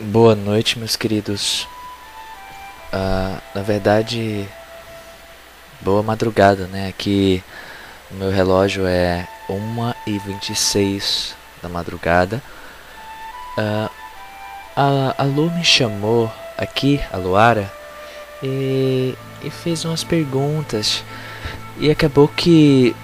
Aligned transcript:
Boa 0.00 0.34
noite, 0.34 0.78
meus 0.78 0.96
queridos. 0.96 1.66
Na 3.54 3.62
verdade, 3.62 4.48
boa 5.80 6.02
madrugada, 6.02 6.66
né? 6.66 6.88
Aqui 6.88 7.42
o 8.10 8.14
meu 8.14 8.30
relógio 8.30 8.86
é 8.86 9.26
1h26 9.48 11.34
da 11.62 11.68
madrugada. 11.68 12.42
A, 13.56 15.14
a 15.16 15.22
Lu 15.24 15.50
me 15.50 15.64
chamou 15.64 16.30
aqui, 16.58 17.00
a 17.12 17.16
Luara, 17.16 17.72
e, 18.42 19.14
e 19.42 19.50
fez 19.50 19.84
umas 19.84 20.02
perguntas. 20.02 21.04
E 21.78 21.90
acabou 21.90 22.28
que, 22.28 22.94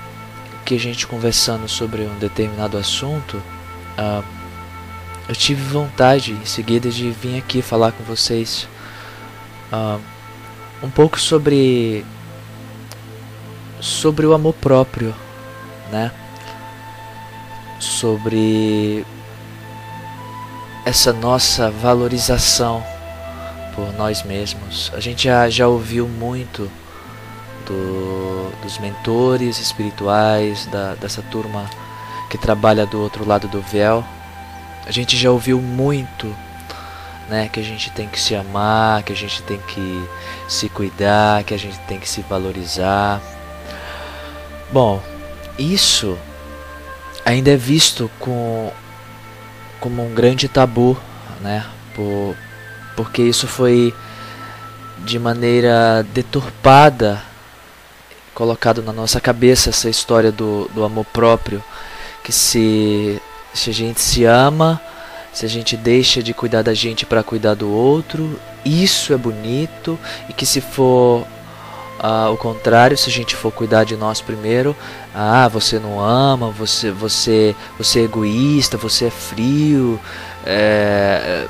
que 0.65 0.75
a 0.75 0.79
gente 0.79 1.07
conversando 1.07 1.69
sobre 1.69 2.03
um 2.03 2.19
determinado 2.19 2.77
assunto. 2.77 3.43
ah, 3.97 4.23
eu 5.31 5.37
tive 5.37 5.63
vontade 5.63 6.33
em 6.33 6.45
seguida 6.45 6.91
de 6.91 7.09
vir 7.13 7.39
aqui 7.39 7.63
falar 7.63 7.93
com 7.93 8.03
vocês 8.03 8.67
ah, 9.71 9.97
um 10.83 10.91
pouco 10.91 11.21
sobre 11.21 12.05
sobre 13.79 14.27
o 14.27 14.35
amor 14.35 14.55
próprio, 14.55 15.15
né? 15.93 16.11
Sobre 17.79 19.07
essa 20.85 21.13
nossa 21.13 21.71
valorização 21.71 22.85
por 23.73 23.93
nós 23.93 24.25
mesmos. 24.25 24.91
A 24.93 24.99
gente 24.99 25.25
já, 25.29 25.49
já 25.49 25.69
ouviu 25.69 26.09
muito 26.09 26.69
do, 27.65 28.51
dos 28.65 28.79
mentores 28.79 29.61
espirituais, 29.61 30.67
da, 30.67 30.97
dessa 30.97 31.23
turma 31.23 31.71
que 32.29 32.37
trabalha 32.37 32.85
do 32.85 33.01
outro 33.01 33.25
lado 33.25 33.47
do 33.47 33.63
véu, 33.63 34.05
a 34.91 34.93
gente 34.93 35.17
já 35.17 35.31
ouviu 35.31 35.63
muito, 35.63 36.37
né, 37.29 37.49
que 37.49 37.61
a 37.61 37.63
gente 37.63 37.93
tem 37.93 38.09
que 38.09 38.21
se 38.21 38.35
amar, 38.35 39.05
que 39.05 39.13
a 39.13 39.17
gente 39.17 39.41
tem 39.45 39.57
que 39.69 40.05
se 40.49 40.69
cuidar, 40.69 41.45
que 41.45 41.55
a 41.55 41.57
gente 41.57 41.79
tem 41.87 42.01
que 42.01 42.09
se 42.09 42.23
valorizar. 42.23 43.23
Bom, 44.73 45.01
isso 45.57 46.19
ainda 47.25 47.53
é 47.53 47.57
visto 47.57 48.11
com, 48.19 48.73
como 49.79 50.05
um 50.05 50.13
grande 50.13 50.49
tabu, 50.49 50.99
né? 51.41 51.65
Por, 51.95 52.35
porque 52.97 53.23
isso 53.23 53.47
foi 53.47 53.95
de 55.05 55.21
maneira 55.21 56.05
deturpada 56.13 57.23
colocado 58.35 58.83
na 58.83 58.93
nossa 58.93 59.21
cabeça 59.21 59.71
essa 59.71 59.89
história 59.89 60.33
do, 60.33 60.69
do 60.75 60.83
amor 60.83 61.05
próprio, 61.05 61.63
que 62.25 62.33
se 62.33 63.23
se 63.53 63.71
a 63.71 63.73
gente 63.73 64.01
se 64.01 64.25
ama, 64.25 64.81
se 65.33 65.47
a 65.47 65.49
gente 65.49 65.77
deixa 65.77 66.23
de 66.23 66.35
cuidar 66.35 66.63
da 66.63 66.75
gente 66.75 67.07
para 67.07 67.23
cuidar 67.23 67.55
do 67.55 67.71
outro, 67.71 68.39
isso 68.65 69.13
é 69.13 69.17
bonito 69.17 69.99
e 70.29 70.33
que 70.33 70.45
se 70.45 70.61
for 70.61 71.27
uh, 72.01 72.33
o 72.33 72.37
contrário, 72.37 72.97
se 72.97 73.09
a 73.09 73.13
gente 73.13 73.37
for 73.37 73.53
cuidar 73.53 73.85
de 73.85 73.97
nós 73.97 74.21
primeiro, 74.21 74.77
ah, 75.15 75.49
você 75.49 75.79
não 75.79 76.01
ama, 76.01 76.51
você 76.51 76.91
você 76.91 77.55
você 77.79 78.01
é 78.01 78.05
egoísta, 78.05 78.77
você 78.77 79.07
é 79.07 79.11
frio, 79.11 80.01
é, 80.45 81.47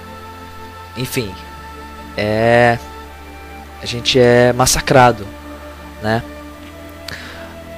enfim, 0.97 1.33
é 2.17 2.79
a 3.83 3.87
gente 3.87 4.19
é 4.19 4.53
massacrado, 4.53 5.27
né? 6.03 6.23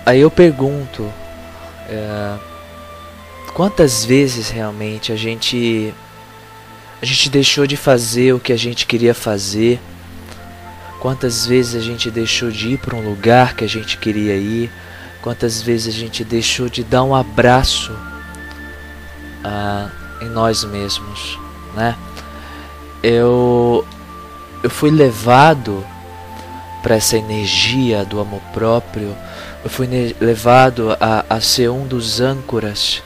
Aí 0.04 0.20
eu 0.20 0.30
pergunto 0.30 1.08
é, 1.88 2.34
quantas 3.55 4.05
vezes 4.05 4.50
realmente 4.50 5.12
a 5.12 5.17
gente 5.17 5.95
a 7.00 7.05
gente 7.05 7.28
deixou 7.28 7.67
de 7.67 7.77
fazer 7.77 8.33
o 8.33 8.41
que 8.41 8.53
a 8.53 8.56
gente 8.56 8.86
queria 8.86 9.12
fazer? 9.12 9.81
Quantas 11.01 11.45
vezes 11.45 11.74
a 11.74 11.85
gente 11.85 12.11
deixou 12.12 12.48
de 12.48 12.74
ir 12.74 12.79
para 12.79 12.95
um 12.95 13.01
lugar 13.01 13.57
que 13.57 13.64
a 13.64 13.68
gente 13.68 13.98
queria 13.98 14.36
ir? 14.36 14.70
Quantas 15.20 15.61
vezes 15.61 15.92
a 15.92 15.98
gente 15.98 16.23
deixou 16.23 16.68
de 16.68 16.85
dar 16.85 17.02
um 17.02 17.12
abraço 17.12 17.92
ah, 19.42 19.91
em 20.20 20.29
nós 20.29 20.62
mesmos, 20.62 21.39
né? 21.74 21.96
Eu 23.02 23.85
eu 24.62 24.70
fui 24.70 24.92
levado 24.92 25.85
para 26.85 26.95
essa 26.95 27.17
energia 27.17 28.05
do 28.05 28.20
amor 28.20 28.41
próprio. 28.52 29.17
Eu 29.64 29.70
fui 29.70 29.89
levado 30.20 30.96
a, 31.01 31.24
a 31.29 31.41
ser 31.41 31.68
um 31.68 31.85
dos 31.85 32.20
âncoras 32.20 33.02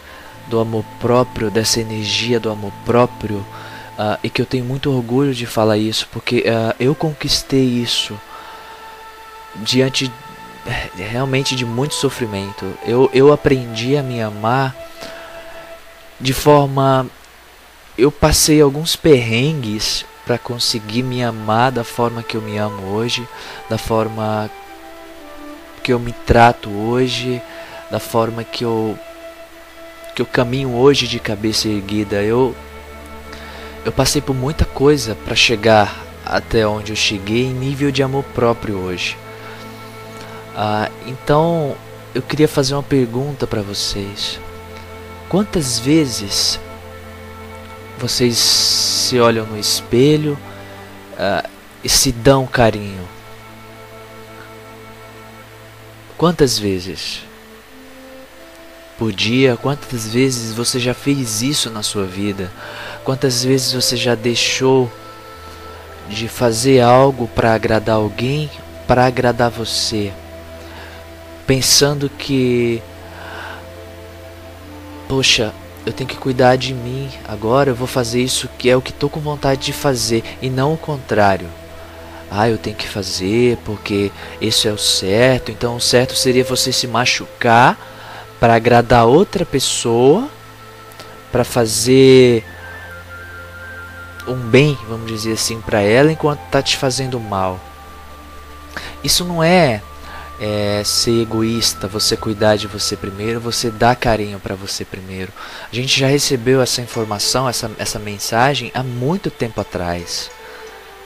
do 0.49 0.61
amor 0.61 0.85
próprio, 1.01 1.51
dessa 1.51 1.81
energia 1.81 2.39
do 2.39 2.51
amor 2.51 2.73
próprio, 2.85 3.39
uh, 3.99 4.19
e 4.23 4.31
que 4.31 4.41
eu 4.41 4.47
tenho 4.47 4.65
muito 4.65 4.91
orgulho 4.91 5.35
de 5.35 5.47
falar 5.47 5.79
isso, 5.79 6.09
porque 6.13 6.41
uh, 6.41 6.75
eu 6.79 6.95
conquistei 6.95 7.65
isso 7.65 8.19
diante 9.57 10.11
eh, 10.67 10.91
realmente 10.97 11.55
de 11.55 11.65
muito 11.65 11.95
sofrimento. 11.95 12.67
Eu, 12.85 13.11
eu 13.13 13.33
aprendi 13.33 13.97
a 13.97 14.03
me 14.03 14.21
amar 14.21 14.75
de 16.21 16.33
forma. 16.33 17.07
Eu 17.97 18.13
passei 18.13 18.61
alguns 18.61 18.95
perrengues 18.95 20.05
para 20.27 20.37
conseguir 20.37 21.03
me 21.03 21.23
amar 21.23 21.73
da 21.73 21.85
forma 21.85 22.23
que 22.23 22.37
eu 22.37 22.43
me 22.43 22.59
amo 22.59 22.95
hoje, 22.95 23.27
da 23.71 23.79
forma 23.79 24.51
que 25.83 25.93
eu 25.93 25.99
me 25.99 26.13
trato 26.13 26.69
hoje, 26.69 27.41
da 27.91 28.01
forma 28.01 28.43
que 28.45 28.65
eu 28.65 28.99
que 30.17 30.23
eu 30.23 30.27
caminho 30.27 30.75
hoje 30.75 31.07
de 31.07 31.21
cabeça 31.21 31.69
erguida. 31.69 32.23
Eu 32.23 32.57
eu 33.85 33.93
passei 33.93 34.23
por 34.23 34.35
muita 34.35 34.65
coisa 34.65 35.15
para 35.15 35.37
chegar 35.37 36.05
até 36.25 36.67
onde 36.67 36.91
eu 36.91 36.97
cheguei 36.97 37.45
em 37.45 37.53
nível 37.53 37.93
de 37.93 38.03
amor 38.03 38.25
próprio 38.35 38.79
hoje. 38.79 39.17
Ah, 40.57 40.91
então 41.07 41.77
eu 42.15 42.23
queria 42.23 42.49
fazer 42.49 42.75
uma 42.75 42.83
pergunta 42.83 43.47
para 43.47 43.61
vocês. 43.61 44.41
Quantas 45.29 45.79
vezes 45.79 46.59
vocês 47.99 48.39
se 48.39 49.21
olham 49.21 49.45
no 49.45 49.59
espelho 49.59 50.37
ah, 51.19 51.45
e 51.85 51.91
se 51.91 52.11
dão 52.11 52.47
carinho? 52.47 53.07
Quantas 56.17 56.59
vezes? 56.59 57.21
Por 58.99 59.13
dia? 59.13 59.57
Quantas 59.57 60.09
vezes 60.09 60.53
você 60.55 60.79
já 60.79 60.95
fez 60.95 61.43
isso 61.43 61.71
na 61.71 61.83
sua 61.83 62.05
vida? 62.05 62.51
Quantas 63.05 63.45
vezes 63.45 63.73
você 63.73 63.97
já 63.97 64.15
deixou 64.15 64.91
de 66.09 66.29
fazer 66.29 66.81
algo 66.81 67.29
para 67.29 67.55
agradar 67.55 67.97
alguém, 67.97 68.51
para 68.87 69.07
agradar 69.07 69.51
você? 69.51 70.13
Pensando 71.47 72.09
que 72.09 72.83
poxa, 75.09 75.53
eu 75.85 75.93
tenho 75.93 76.09
que 76.09 76.17
cuidar 76.17 76.57
de 76.57 76.75
mim, 76.75 77.09
agora 77.29 77.71
eu 77.71 77.75
vou 77.75 77.87
fazer 77.87 78.21
isso 78.21 78.49
que 78.59 78.69
é 78.69 78.77
o 78.77 78.83
que 78.83 78.91
estou 78.91 79.09
com 79.09 79.21
vontade 79.21 79.67
de 79.67 79.73
fazer 79.73 80.25
e 80.43 80.51
não 80.51 80.75
o 80.75 80.77
contrário. 80.77 81.47
Ah, 82.29 82.49
eu 82.49 82.59
tenho 82.59 82.75
que 82.75 82.89
fazer 82.89 83.57
porque 83.65 84.11
isso 84.41 84.67
é 84.67 84.73
o 84.73 84.79
certo, 84.79 85.53
então 85.53 85.77
o 85.77 85.81
certo 85.81 86.17
seria 86.17 86.43
você 86.43 86.73
se 86.73 86.89
machucar 86.89 87.79
para 88.39 88.55
agradar 88.55 89.07
outra 89.07 89.45
pessoa, 89.45 90.29
para 91.33 91.45
fazer 91.45 92.45
um 94.27 94.35
bem, 94.35 94.77
vamos 94.89 95.07
dizer 95.07 95.33
assim, 95.33 95.61
para 95.61 95.81
ela 95.81 96.11
enquanto 96.11 96.45
está 96.45 96.61
te 96.61 96.77
fazendo 96.77 97.19
mal. 97.21 97.61
Isso 99.03 99.25
não 99.25 99.43
é, 99.43 99.81
é, 100.41 100.83
ser 100.85 101.23
egoísta, 101.23 101.87
você 101.87 102.17
cuidar 102.17 102.57
de 102.57 102.67
você 102.67 102.97
primeiro, 102.97 103.41
você 103.41 103.71
dar 103.71 103.97
carinho 103.97 104.39
para 104.41 104.55
você 104.55 104.85
primeiro. 104.85 105.33
A 105.71 105.75
gente 105.75 105.99
já 105.99 106.09
recebeu 106.09 106.61
essa 106.61 106.81
informação, 106.81 107.49
essa, 107.49 107.71
essa 107.79 107.99
mensagem 107.99 108.71
há 108.75 108.83
muito 108.83 109.31
tempo 109.31 109.61
atrás. 109.61 110.31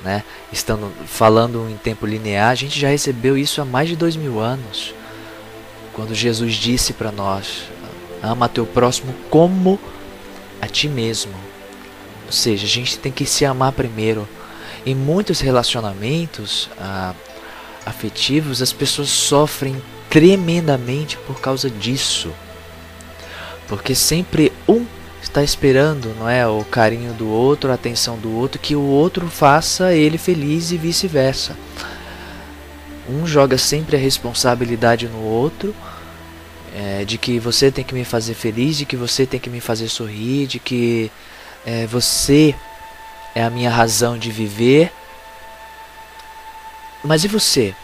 Né? 0.03 0.25
Estando 0.51 0.91
falando 1.07 1.69
em 1.71 1.77
tempo 1.77 2.07
linear, 2.07 2.51
a 2.51 2.55
gente 2.55 2.81
já 2.81 2.89
recebeu 2.89 3.37
isso 3.37 3.61
há 3.61 3.65
mais 3.65 3.89
de 3.89 3.97
dois 3.97 4.17
mil 4.17 4.41
anos. 4.41 4.95
Quando 5.93 6.15
Jesus 6.15 6.55
disse 6.55 6.93
para 6.93 7.13
nós: 7.13 7.65
ama 8.23 8.49
teu 8.49 8.67
próximo 8.67 9.15
como 9.29 9.79
a 10.61 10.67
ti 10.67 10.89
mesmo. 10.89 11.33
Ou 12.27 12.33
seja, 12.33 12.65
a 12.65 12.69
gente 12.69 12.99
tem 12.99 13.11
que 13.11 13.27
se 13.27 13.45
amar 13.45 13.73
primeiro. 13.73 14.29
Em 14.87 14.95
muitos 14.95 15.41
relacionamentos 15.41 16.71
ah, 16.79 17.15
afetivos, 17.85 18.63
as 18.63 18.73
pessoas 18.73 19.09
sofrem 19.09 19.83
tremendamente 20.09 21.17
por 21.19 21.41
causa 21.41 21.69
disso. 21.69 22.33
Porque 23.69 23.95
sempre 23.95 24.53
um 24.69 24.87
está 25.23 25.43
esperando, 25.43 26.15
não 26.19 26.29
é, 26.29 26.47
o 26.47 26.65
carinho 26.65 27.13
do 27.13 27.29
outro, 27.29 27.71
a 27.71 27.75
atenção 27.75 28.17
do 28.19 28.35
outro, 28.35 28.59
que 28.59 28.75
o 28.75 28.83
outro 28.83 29.29
faça 29.29 29.93
ele 29.93 30.19
feliz 30.19 30.73
e 30.73 30.79
vice-versa. 30.79 31.57
Um 33.11 33.27
joga 33.27 33.59
sempre 33.59 33.97
a 33.97 33.99
responsabilidade 33.99 35.09
no 35.09 35.19
outro, 35.19 35.75
é, 36.73 37.05
de 37.05 37.19
que 37.19 37.41
você 37.41 37.71
tem 37.71 37.85
que 37.85 37.93
me 37.93 38.05
fazer 38.05 38.35
feliz, 38.35 38.77
de 38.77 38.87
que 38.87 38.97
você 38.97 39.27
tem 39.27 39.41
que 39.41 39.51
me 39.51 39.61
fazer 39.61 39.89
sorrir, 39.89 40.47
de 40.47 40.61
que 40.61 41.11
é, 41.67 41.87
você 41.87 42.55
é 43.35 43.43
a 43.43 43.51
minha 43.51 43.71
razão 43.71 44.17
de 44.17 44.31
viver. 44.31 44.93
Mas 47.03 47.25
e 47.25 47.29
você? 47.29 47.75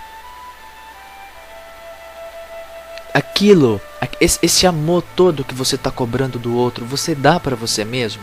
Aquilo, 3.12 3.80
esse 4.20 4.66
amor 4.66 5.02
todo 5.16 5.44
que 5.44 5.54
você 5.54 5.74
está 5.74 5.90
cobrando 5.90 6.38
do 6.38 6.54
outro, 6.54 6.84
você 6.84 7.14
dá 7.14 7.40
para 7.40 7.56
você 7.56 7.84
mesmo? 7.84 8.22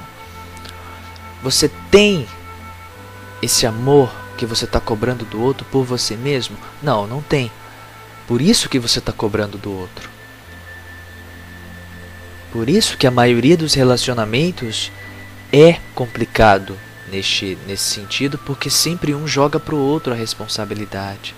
Você 1.41 1.69
tem 1.91 2.25
esse 3.41 3.65
amor 3.67 4.22
que 4.37 4.45
você 4.45 4.65
está 4.65 4.79
cobrando 4.79 5.25
do 5.25 5.41
outro 5.41 5.65
por 5.71 5.83
você 5.83 6.15
mesmo? 6.15 6.57
Não, 6.81 7.07
não 7.07 7.21
tem. 7.21 7.51
Por 8.27 8.41
isso 8.41 8.69
que 8.69 8.79
você 8.79 8.99
está 8.99 9.11
cobrando 9.11 9.57
do 9.57 9.71
outro. 9.71 10.09
Por 12.51 12.69
isso 12.69 12.97
que 12.97 13.07
a 13.07 13.11
maioria 13.11 13.57
dos 13.57 13.73
relacionamentos 13.73 14.91
é 15.51 15.79
complicado 15.95 16.77
neste, 17.11 17.57
nesse 17.67 17.83
sentido, 17.83 18.37
porque 18.37 18.69
sempre 18.69 19.13
um 19.13 19.27
joga 19.27 19.59
para 19.59 19.75
o 19.75 19.79
outro 19.79 20.13
a 20.13 20.15
responsabilidade. 20.15 21.35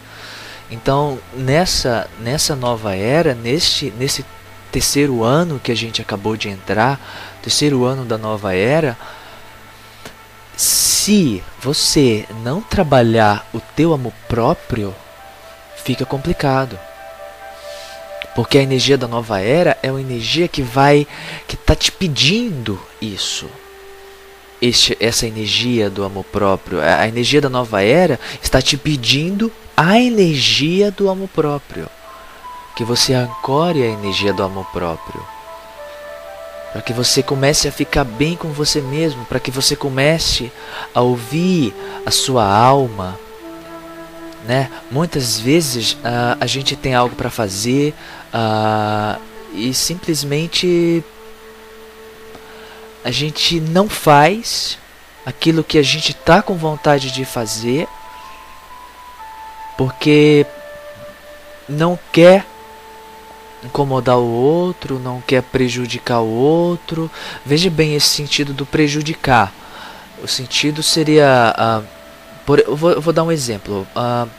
Então, 0.70 1.20
nessa, 1.34 2.10
nessa 2.20 2.56
nova 2.56 2.96
era, 2.96 3.34
neste, 3.34 3.92
nesse 3.98 4.26
terceiro 4.72 5.24
ano 5.24 5.60
que 5.60 5.72
a 5.72 5.76
gente 5.76 6.02
acabou 6.02 6.36
de 6.36 6.50
entrar, 6.50 7.00
terceiro 7.42 7.86
ano 7.86 8.04
da 8.04 8.18
nova 8.18 8.54
era, 8.54 8.98
se 10.58 11.44
você 11.62 12.26
não 12.44 12.62
trabalhar 12.62 13.48
o 13.54 13.60
teu 13.60 13.94
amor 13.94 14.14
próprio, 14.28 14.96
fica 15.84 16.06
complicado. 16.06 16.80
Porque 18.36 18.58
a 18.58 18.64
energia 18.64 18.98
da 18.98 19.08
nova 19.08 19.40
era 19.40 19.78
é 19.82 19.90
uma 19.92 20.02
energia 20.02 20.48
que 20.48 20.62
vai 20.62 21.08
que 21.48 21.56
tá 21.56 21.76
te 21.76 21.92
pedindo 21.92 22.80
isso. 23.02 23.48
Este, 24.62 24.98
essa 25.00 25.28
energia 25.28 25.90
do 25.90 26.04
amor 26.04 26.24
próprio, 26.26 26.82
a 26.82 27.08
energia 27.08 27.42
da 27.42 27.50
nova 27.50 27.84
era 27.84 28.20
está 28.42 28.62
te 28.62 28.78
pedindo 28.78 29.52
a 29.76 30.00
energia 30.00 30.92
do 30.92 31.10
amor 31.10 31.30
próprio. 31.30 31.88
Que 32.76 32.84
você 32.84 33.14
ancore 33.14 33.84
a 33.84 33.88
energia 33.88 34.34
do 34.34 34.44
amor 34.44 34.66
próprio 34.72 35.35
para 36.76 36.82
que 36.82 36.92
você 36.92 37.24
comece 37.24 37.70
a 37.70 37.72
ficar 37.72 38.04
bem 38.04 38.36
com 38.36 38.50
você 38.50 38.82
mesmo, 38.82 39.24
para 39.28 39.40
que 39.40 39.50
você 39.50 39.78
comece 39.78 40.52
a 40.94 41.00
ouvir 41.00 41.74
a 42.06 42.12
sua 42.12 42.46
alma. 42.46 43.18
Né? 44.46 44.70
Muitas 44.92 45.40
vezes 45.40 45.94
uh, 45.94 46.36
a 46.38 46.46
gente 46.46 46.76
tem 46.76 46.94
algo 46.94 47.16
para 47.16 47.30
fazer 47.30 47.94
uh, 48.34 49.22
e 49.54 49.74
simplesmente 49.74 51.02
a 53.06 53.10
gente 53.10 53.62
não 53.62 53.88
faz 53.88 54.78
aquilo 55.26 55.64
que 55.64 55.78
a 55.78 55.82
gente 55.82 56.12
está 56.12 56.42
com 56.42 56.56
vontade 56.56 57.10
de 57.10 57.24
fazer 57.24 57.88
porque 59.78 60.46
não 61.70 61.98
quer 62.12 62.46
incomodar 63.66 64.18
o 64.18 64.28
outro, 64.28 65.00
não 65.00 65.22
quer 65.22 65.42
prejudicar 65.44 66.22
o 66.22 66.30
outro. 66.30 67.10
Veja 67.46 67.70
bem 67.70 67.96
esse 67.96 68.08
sentido 68.08 68.54
do 68.54 68.66
prejudicar. 68.66 69.52
O 70.24 70.28
sentido 70.28 70.82
seria. 70.82 71.54
Uh, 71.58 71.86
por, 72.46 72.60
eu, 72.60 72.76
vou, 72.76 72.92
eu, 72.92 73.02
vou, 73.02 73.14
dar 73.14 73.24
um 73.24 73.32
exemplo. 73.32 73.88
Uh, 73.96 74.30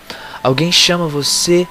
alguém 0.43 0.71
chama 0.73 1.07
você 1.09 1.67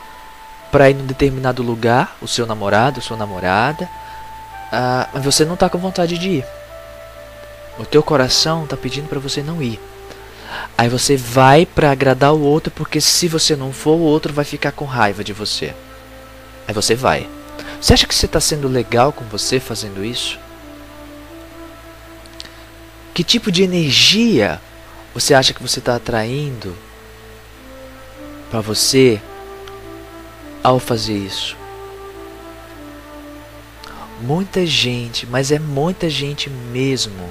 para 0.72 0.90
ir 0.90 0.94
num 0.94 1.06
determinado 1.06 1.64
lugar, 1.64 2.18
o 2.22 2.28
seu 2.28 2.46
namorado, 2.46 3.02
sua 3.02 3.18
namorada, 3.18 3.86
uh, 3.86 5.10
mas 5.14 5.24
você 5.24 5.46
não 5.46 5.54
está 5.54 5.70
com 5.70 5.78
vontade 5.78 6.18
de 6.18 6.30
ir. 6.30 6.46
O 7.80 7.86
teu 7.86 8.04
coração 8.04 8.64
está 8.64 8.78
pedindo 8.78 9.08
para 9.08 9.20
você 9.20 9.42
não 9.42 9.62
ir. 9.62 9.80
Aí 10.78 10.90
você 10.90 11.18
vai 11.18 11.66
para 11.66 11.92
agradar 11.92 12.34
o 12.34 12.42
outro, 12.42 12.72
porque 12.72 13.02
se 13.02 13.28
você 13.28 13.56
não 13.56 13.72
for, 13.72 13.96
o 13.96 14.02
outro 14.02 14.34
vai 14.34 14.46
ficar 14.46 14.72
com 14.72 14.86
raiva 14.86 15.24
de 15.24 15.34
você. 15.34 15.74
Aí 16.68 16.74
você 16.74 16.96
vai. 16.96 17.28
Você 17.80 17.94
acha 17.94 18.08
que 18.08 18.16
você 18.16 18.26
está 18.26 18.40
sendo 18.40 18.68
legal 18.68 19.12
com 19.12 19.26
você 19.26 19.60
fazendo 19.60 20.04
isso? 20.04 20.40
Que 23.14 23.24
tipo 23.24 23.52
de 23.52 23.64
energia 23.64 24.62
você 25.14 25.34
acha 25.34 25.54
que 25.54 25.62
você 25.62 25.80
está 25.80 25.96
atraindo 25.96 26.76
para 28.50 28.60
você 28.60 29.22
ao 30.64 30.80
fazer 30.80 31.18
isso? 31.18 31.56
Muita 34.22 34.66
gente, 34.66 35.26
mas 35.28 35.52
é 35.52 35.60
muita 35.60 36.10
gente 36.10 36.50
mesmo 36.50 37.30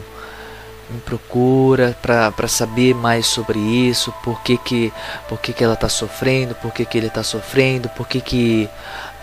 me 0.88 1.00
procura 1.00 1.96
para 2.00 2.48
saber 2.48 2.94
mais 2.94 3.26
sobre 3.26 3.58
isso, 3.58 4.12
por 4.22 4.42
que, 4.42 4.56
que, 4.56 4.92
por 5.28 5.40
que, 5.40 5.52
que 5.52 5.64
ela 5.64 5.74
está 5.74 5.88
sofrendo, 5.88 6.54
por 6.54 6.72
que, 6.72 6.84
que 6.84 6.98
ele 6.98 7.06
está 7.06 7.22
sofrendo, 7.22 7.88
por 7.90 8.06
que, 8.06 8.20
que 8.20 8.68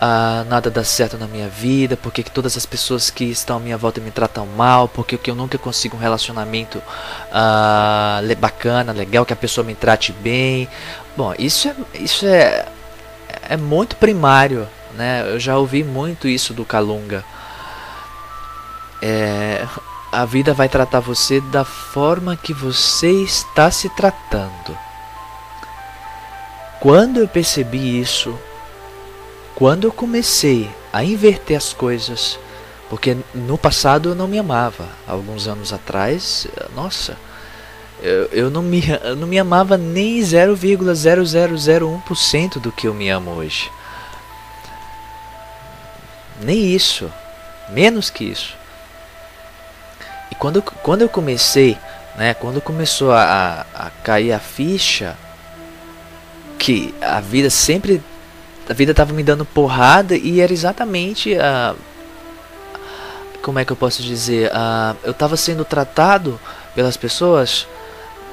ah, 0.04 0.44
nada 0.48 0.68
dá 0.68 0.82
certo 0.82 1.16
na 1.16 1.28
minha 1.28 1.48
vida, 1.48 1.96
por 1.96 2.10
que, 2.12 2.24
todas 2.24 2.56
as 2.56 2.66
pessoas 2.66 3.08
que 3.08 3.22
estão 3.22 3.58
à 3.58 3.60
minha 3.60 3.78
volta 3.78 4.00
me 4.00 4.10
tratam 4.10 4.44
mal, 4.44 4.88
por 4.88 5.06
que, 5.06 5.30
eu 5.30 5.34
nunca 5.36 5.56
consigo 5.56 5.96
um 5.96 6.00
relacionamento 6.00 6.82
ah, 7.32 8.20
bacana, 8.36 8.92
legal, 8.92 9.24
que 9.24 9.32
a 9.32 9.36
pessoa 9.36 9.64
me 9.64 9.76
trate 9.76 10.10
bem. 10.10 10.68
Bom, 11.16 11.32
isso 11.38 11.68
é, 11.68 11.76
isso 11.94 12.26
é, 12.26 12.66
é 13.48 13.56
muito 13.56 13.94
primário, 13.94 14.68
né? 14.96 15.22
Eu 15.24 15.38
já 15.38 15.56
ouvi 15.56 15.84
muito 15.84 16.26
isso 16.26 16.52
do 16.52 16.64
Calunga. 16.64 17.24
É, 19.00 19.64
a 20.10 20.24
vida 20.24 20.52
vai 20.52 20.68
tratar 20.68 20.98
você 20.98 21.40
da 21.40 21.64
forma 21.64 22.36
que 22.36 22.52
você 22.52 23.08
está 23.22 23.70
se 23.70 23.88
tratando. 23.90 24.76
Quando 26.80 27.20
eu 27.20 27.28
percebi 27.28 28.00
isso, 28.00 28.36
quando 29.54 29.86
eu 29.86 29.92
comecei 29.92 30.68
a 30.92 31.04
inverter 31.04 31.56
as 31.56 31.72
coisas, 31.72 32.36
porque 32.88 33.16
no 33.34 33.56
passado 33.56 34.08
eu 34.10 34.14
não 34.14 34.28
me 34.28 34.38
amava, 34.38 34.86
alguns 35.06 35.48
anos 35.48 35.72
atrás, 35.72 36.46
nossa, 36.74 37.16
eu, 38.02 38.26
eu, 38.32 38.50
não, 38.50 38.62
me, 38.62 38.82
eu 39.02 39.16
não 39.16 39.26
me 39.26 39.38
amava 39.38 39.78
nem 39.78 40.20
0,0001% 40.20 42.58
do 42.58 42.72
que 42.72 42.88
eu 42.88 42.94
me 42.94 43.08
amo 43.08 43.30
hoje. 43.30 43.70
Nem 46.40 46.74
isso, 46.74 47.08
menos 47.68 48.10
que 48.10 48.24
isso. 48.24 48.56
E 50.30 50.34
quando, 50.34 50.60
quando 50.60 51.00
eu 51.02 51.08
comecei, 51.08 51.78
né, 52.16 52.34
quando 52.34 52.60
começou 52.60 53.12
a, 53.12 53.64
a 53.72 53.90
cair 54.02 54.32
a 54.32 54.40
ficha, 54.40 55.16
que 56.58 56.92
a 57.00 57.20
vida 57.20 57.48
sempre 57.50 58.02
a 58.68 58.72
vida 58.72 58.92
estava 58.92 59.12
me 59.12 59.22
dando 59.22 59.44
porrada 59.44 60.16
e 60.16 60.40
era 60.40 60.52
exatamente 60.52 61.34
a 61.36 61.74
como 63.42 63.58
é 63.58 63.64
que 63.64 63.72
eu 63.72 63.76
posso 63.76 64.02
dizer 64.02 64.50
a, 64.54 64.94
eu 65.02 65.10
estava 65.10 65.36
sendo 65.36 65.64
tratado 65.64 66.38
pelas 66.74 66.96
pessoas 66.96 67.66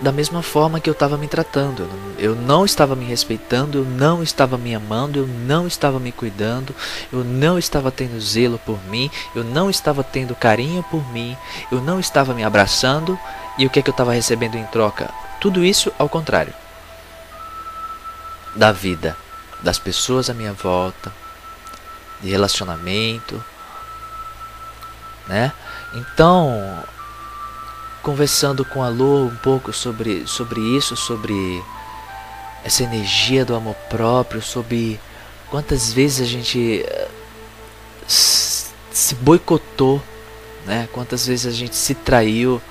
da 0.02 0.12
mesma 0.12 0.42
forma 0.42 0.80
que 0.80 0.90
eu 0.90 0.94
estava 0.94 1.18
me 1.18 1.28
tratando. 1.28 1.90
Eu 2.18 2.36
não 2.36 2.64
estava 2.64 2.96
me 2.96 3.06
respeitando, 3.06 3.80
eu 3.80 3.86
não 3.86 4.24
estava 4.24 4.58
me 4.58 4.74
amando, 4.74 5.20
eu 5.20 5.28
não 5.28 5.68
estava 5.68 6.00
me 6.00 6.12
cuidando, 6.12 6.74
eu 7.12 7.24
não 7.24 7.60
estava 7.60 7.92
tendo 7.92 8.20
zelo 8.22 8.60
por 8.60 8.82
mim, 8.86 9.12
eu 9.36 9.44
não 9.44 9.70
estava 9.70 10.04
tendo 10.04 10.36
carinho 10.36 10.84
por 10.84 11.06
mim, 11.12 11.36
eu 11.72 11.82
não 11.82 12.00
estava 12.00 12.34
me 12.34 12.44
abraçando 12.44 13.20
e 13.58 13.66
o 13.66 13.70
que 13.70 13.80
é 13.80 13.82
que 13.82 13.90
eu 13.90 13.94
estava 13.94 14.14
recebendo 14.14 14.56
em 14.56 14.64
troca? 14.66 15.10
Tudo 15.42 15.64
isso 15.64 15.92
ao 15.98 16.08
contrário 16.08 16.54
da 18.56 18.72
vida, 18.72 19.16
das 19.62 19.78
pessoas 19.78 20.30
à 20.30 20.34
minha 20.34 20.54
volta, 20.54 21.12
de 22.22 22.30
relacionamento, 22.30 23.44
né? 25.28 25.52
Então, 25.94 26.84
conversando 28.02 28.64
com 28.66 28.84
a 28.84 28.90
Lu 28.90 29.28
um 29.28 29.36
pouco 29.38 29.72
sobre, 29.72 30.28
sobre 30.28 30.60
isso, 30.60 30.96
sobre 30.96 31.64
essa 32.64 32.84
energia 32.84 33.46
do 33.46 33.56
amor 33.56 33.76
próprio, 33.90 34.42
sobre 34.42 35.00
quantas 35.50 35.94
vezes 35.94 36.22
a 36.22 36.26
gente 36.26 36.84
eh, 36.86 37.08
se 38.08 39.16
boicotou, 39.16 40.02
né? 40.66 40.88
Quantas 40.92 41.26
vezes 41.26 41.46
a 41.46 41.56
gente 41.56 41.76
se 41.76 41.96
traiu 41.96 42.62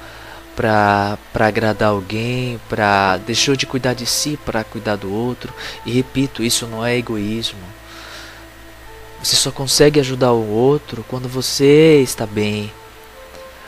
para 0.58 1.16
agradar 1.46 1.90
alguém, 1.90 2.60
para 2.68 3.16
deixou 3.18 3.54
de 3.54 3.64
cuidar 3.64 3.94
de 3.94 4.04
si 4.04 4.36
para 4.44 4.64
cuidar 4.64 4.96
do 4.96 5.12
outro. 5.12 5.54
E 5.86 5.92
repito, 5.92 6.42
isso 6.42 6.66
não 6.66 6.84
é 6.84 6.96
egoísmo. 6.96 7.60
Você 9.22 9.36
só 9.36 9.52
consegue 9.52 10.00
ajudar 10.00 10.32
o 10.32 10.50
outro 10.50 11.04
quando 11.08 11.28
você 11.28 12.00
está 12.02 12.26
bem, 12.26 12.72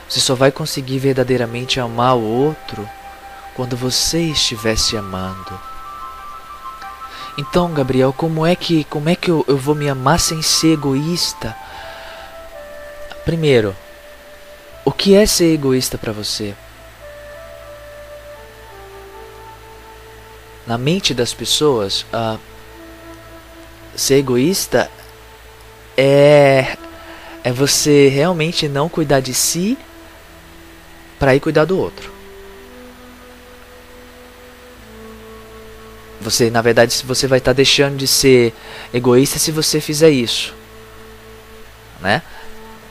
você 0.08 0.18
só 0.18 0.34
vai 0.34 0.50
conseguir 0.50 0.98
verdadeiramente 0.98 1.78
amar 1.78 2.16
o 2.16 2.22
outro 2.22 2.88
quando 3.54 3.76
você 3.76 4.22
estiver 4.22 4.76
se 4.76 4.96
amando. 4.96 5.60
Então, 7.38 7.72
Gabriel, 7.72 8.12
como 8.12 8.44
é 8.44 8.56
que 8.56 8.82
como 8.84 9.08
é 9.08 9.14
que 9.14 9.30
eu, 9.30 9.44
eu 9.46 9.56
vou 9.56 9.76
me 9.76 9.88
amar 9.88 10.18
sem 10.18 10.42
ser 10.42 10.72
egoísta? 10.72 11.56
Primeiro, 13.24 13.76
o 14.84 14.90
que 14.90 15.14
é 15.14 15.24
ser 15.24 15.54
egoísta 15.54 15.96
para 15.96 16.10
você? 16.10 16.52
Na 20.70 20.78
mente 20.78 21.12
das 21.12 21.34
pessoas, 21.34 22.06
uh, 22.14 22.38
ser 23.96 24.18
egoísta 24.18 24.88
é 25.96 26.76
é 27.42 27.50
você 27.50 28.06
realmente 28.06 28.68
não 28.68 28.88
cuidar 28.88 29.18
de 29.18 29.34
si 29.34 29.76
para 31.18 31.34
ir 31.34 31.40
cuidar 31.40 31.64
do 31.64 31.76
outro. 31.76 32.12
Você, 36.20 36.50
na 36.50 36.62
verdade, 36.62 37.02
você 37.04 37.26
vai 37.26 37.38
estar 37.38 37.50
tá 37.50 37.56
deixando 37.56 37.96
de 37.96 38.06
ser 38.06 38.54
egoísta 38.94 39.40
se 39.40 39.50
você 39.50 39.80
fizer 39.80 40.10
isso, 40.10 40.54
né? 42.00 42.22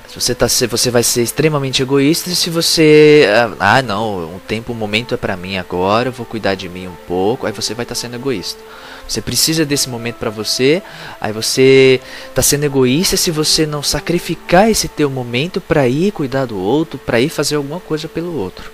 Se 0.10 0.20
você 0.20 0.34
tá, 0.34 0.48
você 0.48 0.90
vai 0.90 1.04
ser 1.04 1.22
extremamente 1.22 1.84
egoísta 1.84 2.32
se 2.32 2.50
você, 2.50 3.28
ah, 3.60 3.78
ah 3.78 3.82
não, 3.84 4.36
o 4.36 4.42
tempo, 4.48 4.74
o 4.74 4.76
momento 4.76 5.14
é 5.14 5.18
para 5.18 5.38
mim 5.38 5.58
agora, 5.58 6.10
eu 6.10 6.12
vou 6.12 6.26
cuidar 6.26 6.56
de 6.56 6.68
mim 6.68 6.88
um 6.88 6.96
pouco, 7.08 7.46
aí 7.46 7.54
você 7.54 7.76
vai 7.76 7.84
estar 7.84 7.94
tá 7.94 8.02
sendo 8.02 8.16
egoísta. 8.16 8.60
Você 9.08 9.22
precisa 9.22 9.68
desse 9.68 9.88
momento 9.88 10.16
para 10.16 10.32
você, 10.32 10.82
aí 11.22 11.32
você 11.32 12.02
está 12.28 12.42
sendo 12.42 12.64
egoísta 12.64 13.16
se 13.18 13.30
você 13.30 13.68
não 13.68 13.84
sacrificar 13.84 14.68
esse 14.68 14.88
teu 14.88 15.12
momento 15.12 15.62
para 15.62 15.88
ir 15.88 16.12
cuidar 16.12 16.46
do 16.46 16.60
outro, 16.60 16.98
para 16.98 17.22
ir 17.22 17.30
fazer 17.30 17.58
alguma 17.58 17.80
coisa 17.80 18.08
pelo 18.08 18.36
outro. 18.36 18.72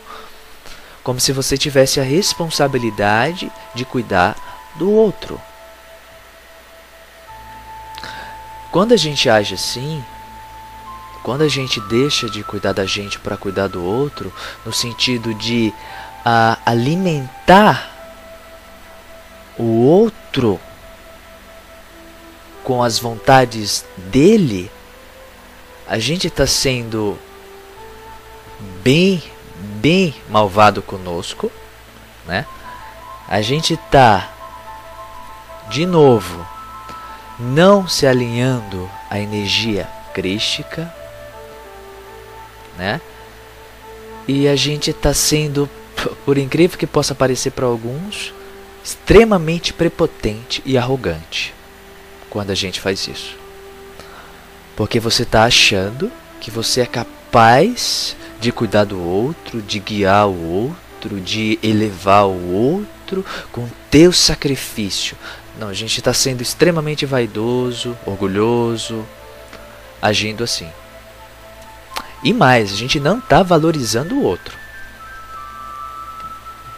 Como 1.03 1.19
se 1.19 1.33
você 1.33 1.57
tivesse 1.57 1.99
a 1.99 2.03
responsabilidade 2.03 3.51
de 3.73 3.83
cuidar 3.83 4.71
do 4.75 4.89
outro. 4.89 5.39
Quando 8.71 8.93
a 8.93 8.97
gente 8.97 9.29
age 9.29 9.53
assim, 9.53 10.03
quando 11.25 11.41
a 11.41 11.47
gente 11.47 11.81
deixa 11.81 12.29
de 12.29 12.43
cuidar 12.43 12.71
da 12.71 12.85
gente 12.85 13.17
para 13.17 13.35
cuidar 13.35 13.65
do 13.65 13.83
outro, 13.83 14.31
no 14.63 14.71
sentido 14.71 15.33
de 15.33 15.73
uh, 16.19 16.55
alimentar 16.63 17.89
o 19.57 19.87
outro 19.87 20.59
com 22.63 22.83
as 22.83 22.99
vontades 22.99 23.83
dele, 23.97 24.69
a 25.87 25.97
gente 25.97 26.27
está 26.27 26.45
sendo 26.45 27.17
bem, 28.83 29.23
bem 29.81 30.13
malvado 30.29 30.83
conosco, 30.83 31.51
né? 32.27 32.45
A 33.27 33.41
gente 33.41 33.73
está 33.73 34.29
de 35.71 35.87
novo 35.87 36.45
não 37.39 37.87
se 37.87 38.05
alinhando 38.05 38.87
à 39.09 39.19
energia 39.19 39.89
crística, 40.13 40.93
né? 42.77 43.01
E 44.27 44.47
a 44.47 44.55
gente 44.55 44.91
está 44.91 45.13
sendo, 45.13 45.69
por 46.25 46.37
incrível 46.37 46.77
que 46.77 46.87
possa 46.87 47.13
parecer 47.13 47.51
para 47.51 47.65
alguns, 47.65 48.33
extremamente 48.83 49.73
prepotente 49.73 50.61
e 50.65 50.77
arrogante 50.77 51.53
quando 52.29 52.51
a 52.51 52.55
gente 52.55 52.79
faz 52.79 53.07
isso. 53.07 53.37
Porque 54.75 54.99
você 54.99 55.23
está 55.23 55.45
achando 55.45 56.11
que 56.41 56.51
você 56.51 56.81
é 56.81 56.85
capaz 56.85 58.15
de 58.39 58.51
cuidar 58.51 58.83
do 58.83 59.01
outro, 59.01 59.61
de 59.61 59.79
guiar 59.79 60.27
o 60.27 60.43
outro, 60.43 61.19
de 61.21 61.57
elevar 61.63 62.27
o 62.27 62.51
outro 62.51 63.25
com 63.51 63.67
teu 63.89 64.11
sacrifício. 64.11 65.15
Não, 65.57 65.69
a 65.69 65.73
gente 65.73 65.97
está 65.97 66.13
sendo 66.13 66.41
extremamente 66.41 67.05
vaidoso, 67.05 67.97
orgulhoso, 68.05 69.05
agindo 70.01 70.43
assim. 70.43 70.69
E 72.25 72.33
mais, 72.33 72.73
a 72.73 72.75
gente 72.75 72.99
não 72.99 73.19
está 73.19 73.43
valorizando 73.43 74.15
o 74.15 74.23
outro. 74.23 74.64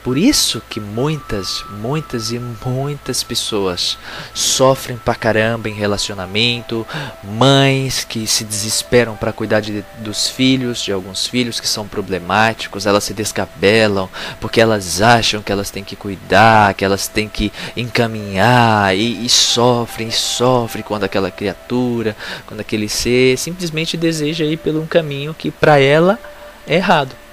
Por 0.04 0.18
isso 0.18 0.62
que 0.70 0.80
muitas, 0.80 1.64
muitas 1.82 2.32
e 2.32 2.40
muitas 2.40 3.24
pessoas 3.24 3.98
sofrem 4.34 4.98
pra 4.98 5.16
caramba 5.16 5.70
em 5.70 5.74
relacionamento, 5.74 6.88
mães 7.24 8.04
que 8.04 8.26
se 8.26 8.44
desesperam 8.44 9.16
para 9.16 9.34
cuidar 9.34 9.60
de, 9.60 9.84
dos 10.00 10.30
filhos, 10.30 10.82
de 10.82 10.92
alguns 10.92 11.28
filhos 11.28 11.60
que 11.60 11.68
são 11.68 11.88
problemáticos, 11.88 12.86
elas 12.86 13.04
se 13.04 13.14
descabelam 13.14 14.10
porque 14.40 14.62
elas 14.62 15.02
acham 15.02 15.42
que 15.42 15.52
elas 15.52 15.70
têm 15.70 15.84
que 15.84 15.96
cuidar, 15.96 16.74
que 16.74 16.86
elas 16.86 17.08
têm 17.08 17.28
que 17.28 17.52
encaminhar 17.76 18.96
e, 18.96 19.26
e 19.26 19.30
sofrem, 19.30 20.08
e 20.08 20.12
sofrem 20.12 20.84
quando 20.84 21.04
aquela 21.04 21.32
criatura, 21.32 22.16
quando 22.46 22.62
aquele 22.62 22.88
ser 22.88 23.38
simplesmente 23.38 23.98
deseja 23.98 24.46
ir 24.46 24.58
pelo 24.58 24.82
um 24.82 24.88
caminho 24.88 25.34
que 25.34 25.52
para 25.52 25.80
ela 25.80 26.18
é 26.66 26.76
errado. 26.76 27.27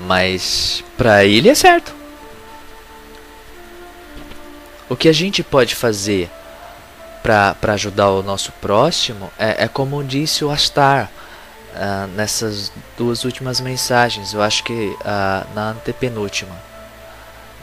Mas 0.00 0.82
para 0.96 1.24
ele 1.24 1.48
é 1.48 1.54
certo. 1.54 1.94
O 4.88 4.96
que 4.96 5.08
a 5.08 5.12
gente 5.12 5.42
pode 5.42 5.74
fazer 5.74 6.30
para 7.22 7.72
ajudar 7.72 8.10
o 8.10 8.22
nosso 8.22 8.52
próximo 8.52 9.32
é, 9.38 9.64
é 9.64 9.68
como 9.68 10.04
disse 10.04 10.44
o 10.44 10.50
Astar 10.50 11.10
uh, 11.74 12.06
nessas 12.08 12.70
duas 12.96 13.24
últimas 13.24 13.60
mensagens. 13.60 14.34
Eu 14.34 14.42
acho 14.42 14.62
que 14.62 14.72
uh, 14.72 15.54
na 15.54 15.70
antepenúltima, 15.70 16.54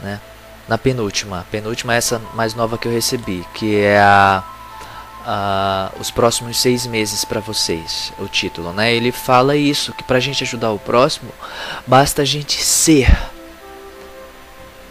né? 0.02 0.20
Na 0.68 0.78
penúltima, 0.78 1.46
penúltima 1.50 1.94
é 1.94 1.96
essa 1.96 2.20
mais 2.34 2.54
nova 2.54 2.78
que 2.78 2.86
eu 2.86 2.92
recebi, 2.92 3.44
que 3.52 3.76
é 3.76 4.00
a 4.00 4.42
uh, 5.26 6.00
os 6.00 6.10
próximos 6.10 6.58
seis 6.58 6.86
meses 6.86 7.24
para 7.24 7.40
vocês, 7.40 8.12
o 8.18 8.26
título, 8.26 8.72
né? 8.72 8.94
Ele 8.94 9.12
fala 9.12 9.56
isso, 9.56 9.92
que 9.92 10.02
para 10.02 10.18
a 10.18 10.20
gente 10.20 10.44
ajudar 10.44 10.70
o 10.70 10.78
próximo, 10.78 11.30
basta 11.86 12.22
a 12.22 12.24
gente 12.24 12.62
ser. 12.62 13.08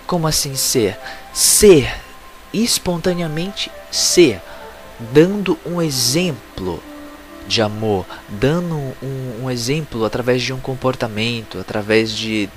Como 0.06 0.28
assim 0.28 0.56
ser? 0.56 1.00
Ser, 1.34 1.94
espontaneamente 2.54 3.72
ser, 3.92 4.42
dando 5.00 5.58
um 5.66 5.82
exemplo 5.82 6.82
de 7.48 7.62
amor, 7.62 8.06
dando 8.30 8.76
um, 8.76 9.44
um 9.44 9.52
exemplo 9.52 10.06
através 10.06 10.42
de 10.42 10.54
um 10.54 10.60
comportamento, 10.60 11.60
através 11.60 12.12
de 12.12 12.50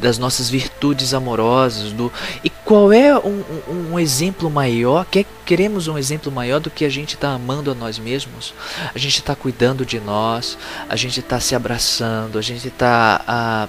das 0.00 0.18
nossas 0.18 0.48
virtudes 0.48 1.14
amorosas, 1.14 1.92
do 1.92 2.12
e 2.42 2.50
qual 2.50 2.92
é 2.92 3.16
um, 3.16 3.42
um, 3.68 3.92
um 3.92 3.98
exemplo 3.98 4.50
maior? 4.50 5.04
Que 5.04 5.26
queremos 5.44 5.88
um 5.88 5.98
exemplo 5.98 6.32
maior 6.32 6.60
do 6.60 6.70
que 6.70 6.84
a 6.84 6.88
gente 6.88 7.14
está 7.14 7.30
amando 7.30 7.70
a 7.70 7.74
nós 7.74 7.98
mesmos? 7.98 8.54
A 8.94 8.98
gente 8.98 9.18
está 9.18 9.34
cuidando 9.34 9.84
de 9.84 10.00
nós, 10.00 10.56
a 10.88 10.96
gente 10.96 11.20
está 11.20 11.38
se 11.38 11.54
abraçando, 11.54 12.38
a 12.38 12.42
gente 12.42 12.68
está 12.68 13.68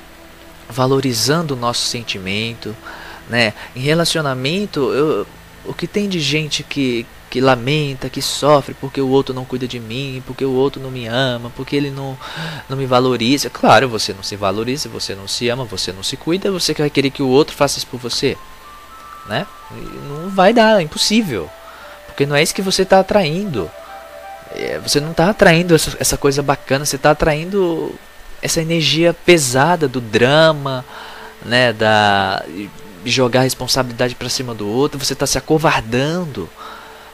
valorizando 0.70 1.53
o 1.53 1.58
nosso 1.58 1.86
sentimento, 1.86 2.75
né? 3.30 3.53
Em 3.75 3.82
relacionamento, 3.82 4.80
eu, 4.92 5.27
o 5.65 5.74
que 5.74 5.88
tem 5.88 6.10
de 6.10 6.20
gente 6.20 6.63
que 6.63 7.06
que 7.34 7.42
lamenta, 7.42 8.12
que 8.12 8.22
sofre 8.22 8.75
porque 8.80 9.02
o 9.02 9.10
outro 9.10 9.34
não 9.34 9.44
cuida 9.44 9.68
de 9.68 9.80
mim, 9.80 10.22
porque 10.24 10.46
o 10.46 10.54
outro 10.54 10.80
não 10.80 10.92
me 10.92 11.08
ama, 11.08 11.52
porque 11.56 11.75
ele 11.75 11.90
não, 11.90 12.16
não 12.70 12.78
me 12.78 12.86
valoriza. 12.86 13.50
Claro, 13.50 13.90
você 13.90 14.13
não 14.13 14.22
se 14.22 14.36
valoriza, 14.36 14.88
você 14.88 15.16
não 15.16 15.28
se 15.28 15.50
ama, 15.50 15.66
você 15.66 15.92
não 15.92 16.04
se 16.04 16.16
cuida, 16.16 16.52
você 16.52 16.75
vai 16.75 16.92
querer 16.92 17.10
que 17.10 17.24
o 17.24 17.28
outro 17.28 17.56
faça 17.56 17.80
isso 17.80 17.88
por 17.88 18.00
você. 18.00 18.38
Né? 19.28 19.48
Não 20.08 20.30
vai 20.30 20.54
dar, 20.54 20.80
é 20.80 20.84
impossível. 20.84 21.50
Porque 22.06 22.24
não 22.28 22.36
é 22.36 22.44
isso 22.44 22.54
que 22.54 22.62
você 22.62 22.84
está 22.84 23.00
atraindo. 23.00 23.68
É, 24.52 24.78
você 24.78 25.00
não 25.00 25.10
está 25.10 25.32
atraindo 25.32 25.74
essa, 25.74 26.16
coisa 26.16 26.44
bacana, 26.44 26.86
você 26.86 26.98
está 26.98 27.10
atraindo 27.10 27.96
essa 28.44 28.62
energia 28.62 29.12
pesada 29.12 29.88
do 29.88 30.00
drama, 30.00 30.86
né, 31.44 31.74
da 31.74 32.46
jogar 33.04 33.40
a 33.40 33.44
responsabilidade 33.44 34.13
para 34.13 34.30
cima 34.30 34.54
do 34.54 34.68
outro, 34.68 35.04
você 35.04 35.13
está 35.13 35.25
se 35.25 35.36
acovardando 35.36 36.48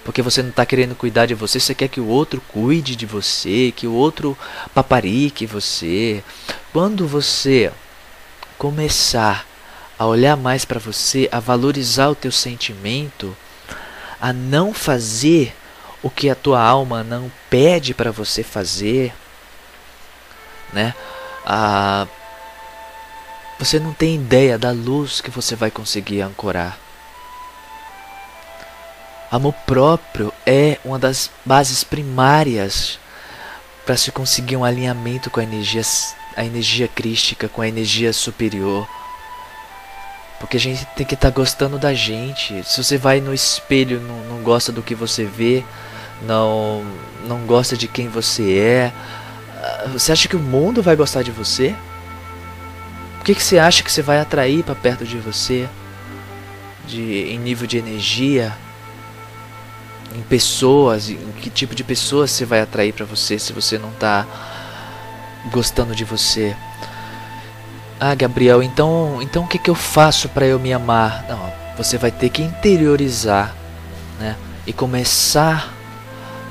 porque 0.09 0.23
você 0.23 0.41
não 0.41 0.49
está 0.49 0.65
querendo 0.65 0.95
cuidar 0.95 1.27
de 1.27 1.35
você, 1.35 1.59
você 1.59 1.75
quer 1.75 1.87
que 1.87 2.01
o 2.01 2.07
outro 2.07 2.41
cuide 2.47 2.95
de 2.95 3.05
você, 3.05 3.71
que 3.75 3.85
o 3.85 3.93
outro 3.93 4.35
paparique 4.73 5.45
você. 5.45 6.23
Quando 6.73 7.07
você 7.07 7.71
começar 8.57 9.45
a 9.99 10.07
olhar 10.07 10.35
mais 10.35 10.65
para 10.65 10.79
você, 10.79 11.29
a 11.31 11.39
valorizar 11.39 12.09
o 12.09 12.15
teu 12.15 12.31
sentimento, 12.31 13.37
a 14.19 14.33
não 14.33 14.73
fazer 14.73 15.55
o 16.01 16.09
que 16.09 16.27
a 16.27 16.33
tua 16.33 16.59
alma 16.59 17.03
não 17.03 17.31
pede 17.47 17.93
para 17.93 18.09
você 18.11 18.41
fazer, 18.41 19.13
né? 20.73 20.95
A 21.45 22.07
você 23.59 23.79
não 23.79 23.93
tem 23.93 24.15
ideia 24.15 24.57
da 24.57 24.71
luz 24.71 25.21
que 25.21 25.29
você 25.29 25.55
vai 25.55 25.69
conseguir 25.69 26.23
ancorar. 26.23 26.88
Amor 29.31 29.53
próprio 29.65 30.33
é 30.45 30.77
uma 30.83 30.97
das 30.97 31.29
bases 31.45 31.83
primárias 31.83 32.99
para 33.85 33.95
se 33.95 34.11
conseguir 34.11 34.57
um 34.57 34.63
alinhamento 34.63 35.29
com 35.29 35.39
a 35.39 35.43
energia, 35.43 35.81
a 36.35 36.43
energia 36.43 36.87
crística, 36.87 37.47
com 37.47 37.61
a 37.61 37.67
energia 37.67 38.11
superior. 38.11 38.87
Porque 40.39 40.57
a 40.57 40.59
gente 40.59 40.85
tem 40.95 41.05
que 41.05 41.13
estar 41.13 41.31
tá 41.31 41.35
gostando 41.35 41.77
da 41.77 41.93
gente. 41.93 42.63
Se 42.63 42.83
você 42.83 42.97
vai 42.97 43.19
no 43.19 43.33
espelho 43.33 43.99
não, 43.99 44.35
não 44.35 44.43
gosta 44.43 44.71
do 44.71 44.81
que 44.81 44.95
você 44.95 45.25
vê, 45.25 45.63
não, 46.23 46.83
não 47.25 47.45
gosta 47.45 47.77
de 47.77 47.87
quem 47.87 48.07
você 48.07 48.57
é, 48.57 48.93
ah, 49.61 49.89
você 49.93 50.11
acha 50.11 50.27
que 50.27 50.35
o 50.35 50.39
mundo 50.39 50.81
vai 50.81 50.95
gostar 50.95 51.21
de 51.21 51.31
você? 51.31 51.75
O 53.19 53.23
que, 53.23 53.35
que 53.35 53.43
você 53.43 53.59
acha 53.59 53.83
que 53.83 53.91
você 53.91 54.01
vai 54.01 54.19
atrair 54.19 54.63
para 54.63 54.75
perto 54.75 55.05
de 55.05 55.17
você? 55.17 55.67
de, 56.89 57.31
em 57.31 57.37
nível 57.37 57.67
de 57.67 57.77
energia, 57.77 58.51
em 60.15 60.21
pessoas, 60.21 61.09
em 61.09 61.17
que 61.39 61.49
tipo 61.49 61.75
de 61.75 61.83
pessoas 61.83 62.31
você 62.31 62.45
vai 62.45 62.61
atrair 62.61 62.93
para 62.93 63.05
você 63.05 63.37
se 63.37 63.53
você 63.53 63.77
não 63.77 63.89
está 63.89 64.25
gostando 65.51 65.95
de 65.95 66.03
você. 66.03 66.55
Ah, 67.99 68.15
Gabriel, 68.15 68.63
então, 68.63 69.19
então 69.21 69.43
o 69.43 69.47
que, 69.47 69.57
que 69.57 69.69
eu 69.69 69.75
faço 69.75 70.29
para 70.29 70.45
eu 70.45 70.59
me 70.59 70.71
amar? 70.71 71.25
Não, 71.27 71.51
você 71.77 71.97
vai 71.97 72.11
ter 72.11 72.29
que 72.29 72.41
interiorizar, 72.41 73.53
né? 74.19 74.35
E 74.65 74.71
começar 74.71 75.73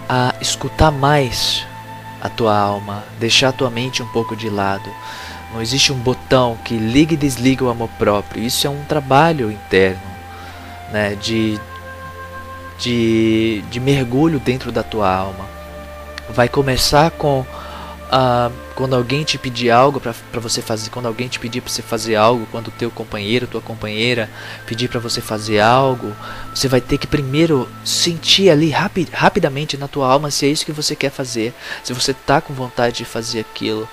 a 0.08 0.34
escutar 0.40 0.90
mais 0.90 1.66
a 2.20 2.28
tua 2.28 2.56
alma, 2.56 3.04
deixar 3.18 3.48
a 3.48 3.52
tua 3.52 3.70
mente 3.70 4.02
um 4.02 4.08
pouco 4.08 4.36
de 4.36 4.50
lado. 4.50 4.90
Não 5.52 5.62
existe 5.62 5.92
um 5.92 5.98
botão 5.98 6.58
que 6.64 6.76
liga 6.76 7.14
e 7.14 7.16
desliga 7.16 7.64
o 7.64 7.70
amor 7.70 7.88
próprio. 7.98 8.42
Isso 8.42 8.66
é 8.66 8.70
um 8.70 8.84
trabalho 8.84 9.50
interno, 9.50 10.02
né? 10.92 11.14
De, 11.14 11.58
de, 12.78 13.62
de 13.70 13.80
mergulho 13.80 14.38
dentro 14.38 14.70
da 14.70 14.82
tua 14.82 15.12
alma. 15.12 15.46
Vai 16.30 16.48
começar 16.48 17.10
com 17.10 17.44
ah, 18.10 18.50
quando 18.74 18.94
alguém 18.94 19.24
te 19.24 19.36
pedir 19.36 19.70
algo 19.70 20.00
para 20.00 20.40
você 20.40 20.62
fazer, 20.62 20.88
quando 20.90 21.06
alguém 21.06 21.28
te 21.28 21.38
pedir 21.38 21.60
para 21.60 21.70
você 21.70 21.82
fazer 21.82 22.14
algo, 22.14 22.46
quando 22.50 22.70
teu 22.70 22.90
companheiro, 22.90 23.46
tua 23.46 23.60
companheira 23.60 24.30
pedir 24.66 24.88
para 24.88 25.00
você 25.00 25.20
fazer 25.20 25.60
algo, 25.60 26.14
você 26.54 26.68
vai 26.68 26.80
ter 26.80 26.96
que 26.96 27.06
primeiro 27.06 27.68
sentir 27.84 28.50
ali 28.50 28.70
rapid, 28.70 29.08
rapidamente 29.12 29.76
na 29.76 29.88
tua 29.88 30.10
alma 30.10 30.30
se 30.30 30.46
é 30.46 30.48
isso 30.48 30.64
que 30.64 30.72
você 30.72 30.94
quer 30.94 31.10
fazer, 31.10 31.52
se 31.82 31.92
você 31.92 32.14
tá 32.14 32.40
com 32.40 32.54
vontade 32.54 32.98
de 32.98 33.04
fazer 33.04 33.40
aquilo. 33.40 33.88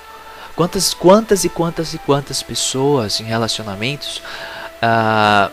Quantas, 0.55 0.93
quantas 0.93 1.43
e 1.43 1.49
quantas 1.49 1.93
e 1.93 1.97
quantas 1.97 2.41
pessoas 2.41 3.19
em 3.19 3.25
relacionamentos 3.25 4.21
ah, 4.81 5.49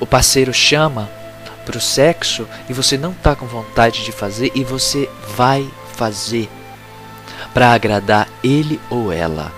o 0.00 0.06
parceiro 0.06 0.52
chama 0.52 1.08
o 1.76 1.80
sexo 1.80 2.46
e 2.68 2.72
você 2.72 2.96
não 2.96 3.12
tá 3.12 3.34
com 3.34 3.46
vontade 3.46 4.04
de 4.04 4.12
fazer 4.12 4.50
e 4.54 4.64
você 4.64 5.08
vai 5.36 5.68
fazer 5.94 6.48
para 7.52 7.72
agradar 7.72 8.28
ele 8.42 8.80
ou 8.90 9.12
ela. 9.12 9.52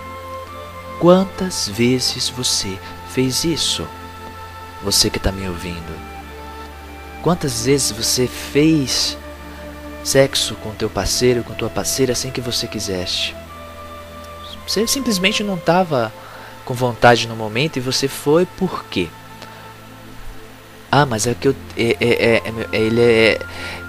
Quantas 0.98 1.68
vezes 1.68 2.28
você 2.28 2.78
fez 3.10 3.44
isso? 3.44 3.86
Você 4.82 5.10
que 5.10 5.18
está 5.18 5.32
me 5.32 5.48
ouvindo. 5.48 6.12
Quantas 7.22 7.66
vezes 7.66 7.92
você 7.92 8.26
fez 8.26 9.16
sexo 10.02 10.54
com 10.56 10.72
teu 10.72 10.90
parceiro, 10.90 11.44
com 11.44 11.54
tua 11.54 11.70
parceira 11.70 12.14
sem 12.14 12.30
que 12.30 12.40
você 12.40 12.66
quisesse? 12.66 13.34
Você 14.66 14.86
simplesmente 14.86 15.42
não 15.42 15.54
estava 15.54 16.12
com 16.64 16.74
vontade 16.74 17.28
no 17.28 17.36
momento 17.36 17.76
e 17.76 17.80
você 17.80 18.08
foi 18.08 18.46
por 18.46 18.84
quê? 18.84 19.08
Ah, 20.94 21.06
mas 21.06 21.26
é 21.26 21.32
que 21.32 21.48
eu, 21.48 21.56
é, 21.74 21.96
é, 21.98 22.08
é, 22.10 22.42
é 22.70 22.76
ele 22.78 23.00
é, 23.00 23.40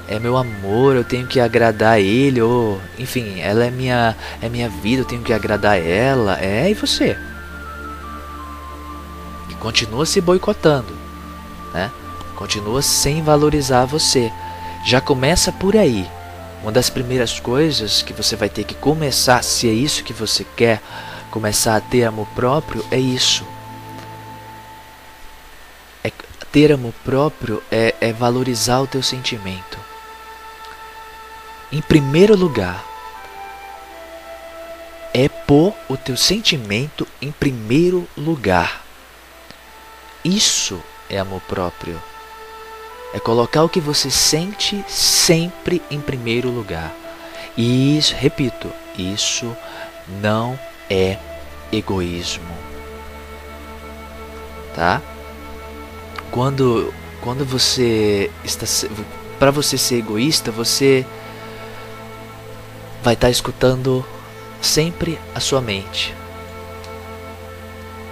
é 0.08 0.20
meu 0.20 0.38
amor, 0.38 0.96
eu 0.96 1.04
tenho 1.04 1.28
que 1.28 1.38
agradar 1.38 2.00
ele, 2.00 2.42
ou 2.42 2.80
enfim, 2.98 3.42
ela 3.42 3.66
é 3.66 3.70
minha 3.70 4.16
é 4.42 4.48
minha 4.48 4.70
vida, 4.70 5.02
eu 5.02 5.06
tenho 5.06 5.22
que 5.22 5.34
agradar 5.34 5.78
ela. 5.78 6.40
É, 6.40 6.72
e 6.72 6.74
você? 6.74 7.18
E 9.50 9.54
continua 9.56 10.06
se 10.06 10.22
boicotando, 10.22 10.94
né? 11.74 11.92
Continua 12.38 12.82
sem 12.82 13.22
valorizar 13.22 13.84
você. 13.84 14.32
Já 14.86 15.02
começa 15.02 15.52
por 15.52 15.76
aí. 15.76 16.10
Uma 16.62 16.72
das 16.72 16.90
primeiras 16.90 17.38
coisas 17.38 18.02
que 18.02 18.14
você 18.14 18.38
vai 18.38 18.48
ter 18.48 18.64
que 18.64 18.76
começar, 18.76 19.44
se 19.44 19.68
é 19.68 19.74
isso 19.74 20.06
que 20.06 20.14
você 20.14 20.46
quer, 20.56 20.82
começar 21.30 21.76
a 21.76 21.82
ter 21.82 22.06
amor 22.06 22.28
próprio, 22.34 22.86
é 22.90 22.98
isso. 22.98 23.46
Ter 26.54 26.72
amor 26.72 26.94
próprio 27.04 27.64
é, 27.72 27.96
é 28.00 28.14
valorizar 28.14 28.80
o 28.80 28.88
teu 28.88 29.02
sentimento 29.02 29.80
em 31.72 31.82
primeiro 31.82 32.36
lugar. 32.36 32.86
É 35.12 35.28
pôr 35.28 35.74
o 35.90 35.98
teu 35.98 36.16
sentimento 36.16 37.08
em 37.20 37.32
primeiro 37.32 38.08
lugar. 38.16 38.84
Isso 40.24 40.80
é 41.10 41.18
amor 41.18 41.42
próprio. 41.42 42.00
É 43.16 43.20
colocar 43.20 43.64
o 43.64 43.70
que 43.70 43.80
você 43.80 44.12
sente 44.12 44.86
sempre 44.88 45.82
em 45.90 46.00
primeiro 46.00 46.50
lugar. 46.50 46.94
E 47.58 47.98
isso, 47.98 48.16
repito, 48.16 48.72
isso 48.98 49.56
não 50.22 50.58
é 50.88 51.18
egoísmo. 51.72 52.56
Tá? 54.76 55.02
Quando 56.34 56.92
quando 57.22 57.46
você 57.46 58.32
está 58.44 58.66
para 59.38 59.52
você 59.52 59.78
ser 59.78 60.00
egoísta, 60.00 60.52
você 60.52 61.06
vai 63.04 63.14
estar 63.14 63.28
tá 63.28 63.32
escutando 63.32 64.04
sempre 64.60 65.20
a 65.36 65.40
sua 65.40 65.62
mente. 65.62 66.16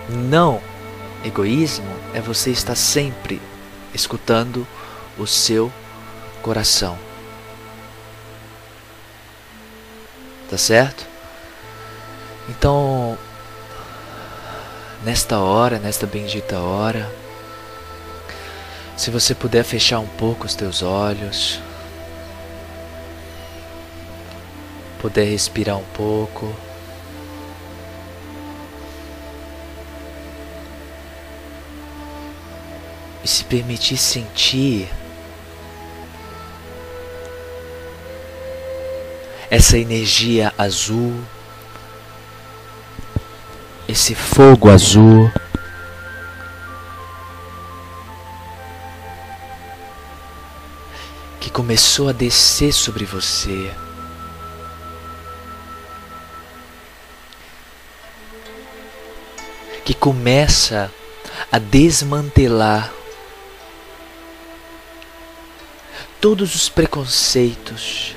Não 0.07 0.61
egoísmo 1.25 1.91
é 2.13 2.21
você 2.21 2.51
estar 2.51 2.75
sempre 2.75 3.41
escutando 3.91 4.67
o 5.17 5.25
seu 5.25 5.73
coração. 6.43 6.99
Tá 10.47 10.59
certo? 10.59 11.07
Então, 12.47 13.17
nesta 15.03 15.39
hora, 15.39 15.79
nesta 15.79 16.05
bendita 16.05 16.59
hora, 16.59 17.20
se 18.97 19.09
você 19.09 19.33
puder 19.33 19.63
fechar 19.63 19.99
um 19.99 20.07
pouco 20.07 20.45
os 20.45 20.55
teus 20.55 20.81
olhos, 20.81 21.59
puder 24.99 25.25
respirar 25.25 25.77
um 25.77 25.85
pouco. 25.93 26.55
E 33.23 33.27
se 33.27 33.43
permitir 33.43 33.97
sentir 33.97 34.89
essa 39.49 39.77
energia 39.77 40.53
azul, 40.57 41.13
esse 43.87 44.15
fogo 44.15 44.69
azul. 44.69 45.29
Começou 51.51 52.09
a 52.09 52.11
descer 52.11 52.73
sobre 52.73 53.05
você. 53.05 53.71
que 59.83 59.95
começa 59.95 60.91
a 61.51 61.57
desmantelar 61.57 62.93
todos 66.21 66.53
os 66.53 66.69
preconceitos, 66.69 68.15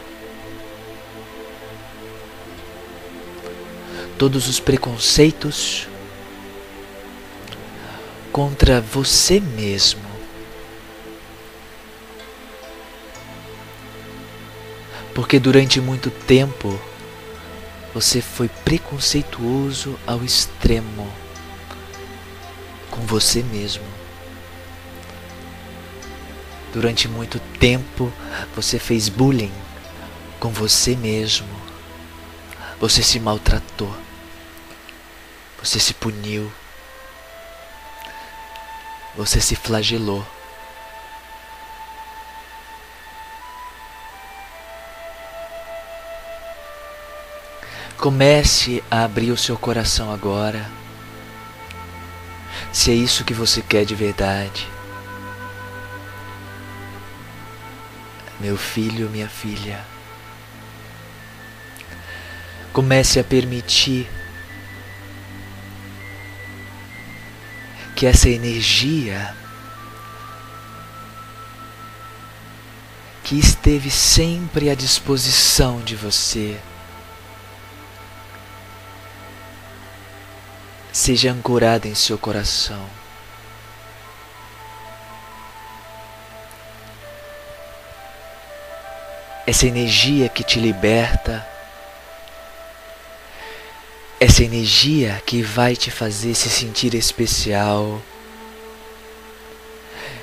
todos 4.19 4.47
os 4.47 4.61
preconceitos 4.61 5.89
contra 8.31 8.81
você 8.81 9.41
mesmo. 9.41 10.04
Porque 15.15 15.39
durante 15.39 15.81
muito 15.81 16.11
tempo 16.11 16.79
você 17.95 18.21
foi 18.21 18.49
preconceituoso 18.49 19.99
ao 20.05 20.25
extremo 20.25 21.09
com 22.91 23.03
você 23.03 23.43
mesmo. 23.43 23.85
Durante 26.73 27.07
muito 27.07 27.39
tempo 27.61 28.13
você 28.57 28.81
fez 28.81 29.09
bullying 29.09 29.53
com 30.41 30.51
você 30.51 30.97
mesmo. 30.97 31.49
Você 32.81 33.01
se 33.01 33.21
maltratou. 33.21 33.97
Você 35.63 35.79
se 35.79 35.95
puniu. 35.95 36.53
Você 39.17 39.41
se 39.41 39.55
flagelou. 39.55 40.27
Comece 48.05 48.85
a 48.91 49.03
abrir 49.03 49.31
o 49.31 49.37
seu 49.39 49.57
coração 49.57 50.13
agora. 50.13 50.71
Se 52.71 52.91
é 52.91 52.95
isso 52.95 53.25
que 53.25 53.33
você 53.33 53.63
quer 53.63 53.87
de 53.87 53.95
verdade. 53.95 54.69
Meu 58.39 58.59
filho, 58.59 59.09
minha 59.09 59.27
filha. 59.27 59.83
Comece 62.75 63.19
a 63.19 63.25
permitir 63.25 64.07
que 67.97 68.05
essa 68.05 68.29
energia 68.29 69.35
que 73.23 73.39
esteve 73.39 73.91
sempre 73.91 74.69
à 74.69 74.75
disposição 74.75 75.81
de 75.81 75.97
você 75.97 76.61
Seja 80.95 81.31
ancorada 81.31 81.87
em 81.87 81.95
seu 81.95 82.17
coração. 82.17 82.89
Essa 89.47 89.67
energia 89.67 90.31
que 90.31 90.43
te 90.43 90.59
liberta, 90.59 91.47
essa 94.19 94.43
energia 94.43 95.21
que 95.27 95.43
vai 95.43 95.77
te 95.77 95.91
fazer 95.91 96.35
se 96.35 96.49
sentir 96.49 96.95
especial 96.95 98.01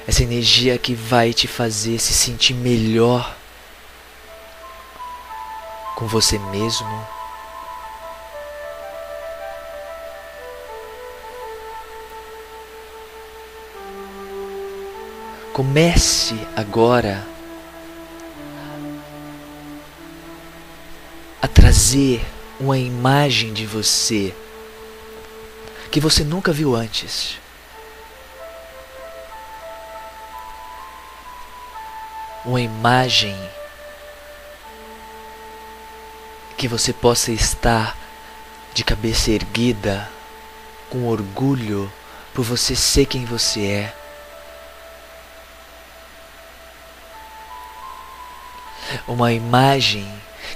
essa 0.07 0.23
energia 0.23 0.77
que 0.77 0.93
vai 0.93 1.33
te 1.33 1.47
fazer 1.47 1.99
se 1.99 2.13
sentir 2.13 2.53
melhor 2.53 3.35
com 5.95 6.07
você 6.07 6.39
mesmo. 6.39 7.07
Comece 15.53 16.35
agora 16.55 17.25
a 21.41 21.47
trazer 21.47 22.25
uma 22.59 22.77
imagem 22.77 23.53
de 23.53 23.65
você 23.65 24.33
que 25.91 25.99
você 25.99 26.23
nunca 26.23 26.53
viu 26.53 26.75
antes. 26.75 27.41
uma 32.43 32.61
imagem 32.61 33.37
que 36.57 36.67
você 36.67 36.91
possa 36.91 37.31
estar 37.31 37.97
de 38.73 38.83
cabeça 38.83 39.31
erguida, 39.31 40.09
com 40.89 41.07
orgulho 41.07 41.91
por 42.33 42.43
você 42.43 42.75
ser 42.75 43.05
quem 43.05 43.25
você 43.25 43.65
é. 43.65 44.00
Uma 49.07 49.31
imagem 49.31 50.07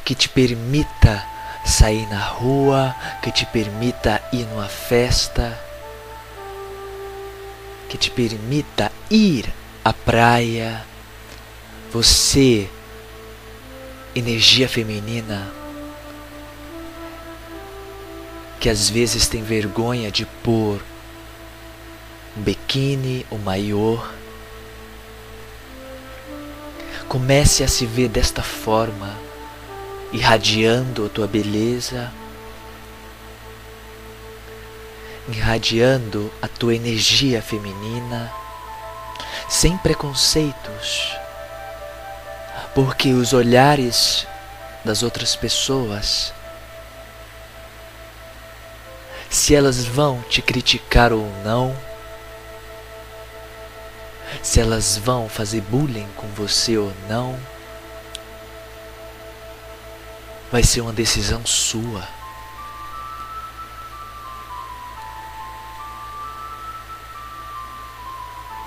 que 0.03 0.15
te 0.15 0.29
permita 0.29 1.25
sair 1.65 2.07
na 2.07 2.19
rua, 2.19 2.95
que 3.21 3.31
te 3.31 3.45
permita 3.45 4.21
ir 4.31 4.45
numa 4.45 4.67
festa, 4.67 5.59
que 7.89 7.97
te 7.97 8.11
permita 8.11 8.91
ir 9.09 9.51
à 9.83 9.91
praia. 9.91 10.85
Você, 11.91 12.69
energia 14.15 14.67
feminina, 14.67 15.51
que 18.59 18.69
às 18.69 18.89
vezes 18.89 19.27
tem 19.27 19.43
vergonha 19.43 20.11
de 20.11 20.25
pôr 20.25 20.81
um 22.37 22.41
biquíni, 22.41 23.25
um 23.31 23.37
maior, 23.37 24.11
comece 27.07 27.63
a 27.63 27.67
se 27.67 27.85
ver 27.85 28.09
desta 28.09 28.41
forma, 28.41 29.15
irradiando 30.11 31.05
a 31.05 31.09
tua 31.09 31.27
beleza, 31.27 32.11
irradiando 35.27 36.31
a 36.41 36.47
tua 36.47 36.75
energia 36.75 37.41
feminina, 37.41 38.31
sem 39.49 39.77
preconceitos 39.77 41.15
porque 42.75 43.13
os 43.13 43.31
olhares 43.31 44.27
das 44.83 45.01
outras 45.01 45.33
pessoas, 45.33 46.33
se 49.29 49.55
elas 49.55 49.85
vão 49.85 50.21
te 50.29 50.41
criticar 50.41 51.13
ou 51.13 51.25
não, 51.41 51.73
se 54.41 54.59
elas 54.59 54.97
vão 54.97 55.27
fazer 55.27 55.61
bullying 55.61 56.07
com 56.15 56.27
você 56.27 56.77
ou 56.77 56.91
não, 57.09 57.39
vai 60.51 60.63
ser 60.63 60.81
uma 60.81 60.93
decisão 60.93 61.45
sua. 61.45 62.07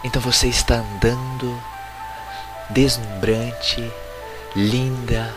Então 0.04 0.22
você 0.22 0.46
está 0.46 0.76
andando 0.76 1.60
deslumbrante, 2.70 3.92
linda, 4.54 5.34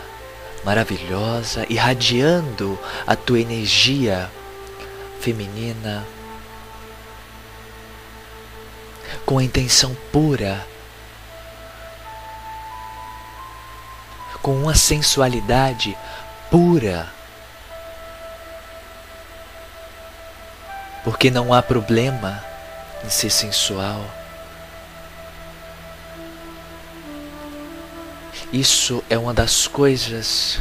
maravilhosa, 0.64 1.66
irradiando 1.68 2.78
a 3.06 3.16
tua 3.16 3.40
energia 3.40 4.30
feminina 5.20 6.04
com 9.24 9.38
a 9.38 9.44
intenção 9.44 9.94
pura, 10.12 10.66
com 14.40 14.54
uma 14.54 14.74
sensualidade 14.74 15.96
pura. 16.50 17.08
Porque 21.04 21.30
não 21.30 21.52
há 21.52 21.62
problema 21.62 22.44
em 23.04 23.10
ser 23.10 23.30
sensual. 23.30 24.04
Isso 28.52 29.02
é 29.08 29.16
uma 29.16 29.32
das 29.32 29.66
coisas 29.66 30.60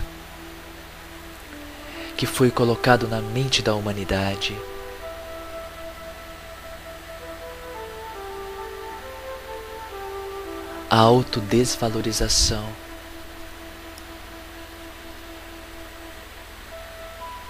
que 2.16 2.26
foi 2.26 2.50
colocado 2.50 3.08
na 3.08 3.20
mente 3.20 3.62
da 3.62 3.76
humanidade. 3.76 4.56
A 10.92 10.98
autodesvalorização. 10.98 12.68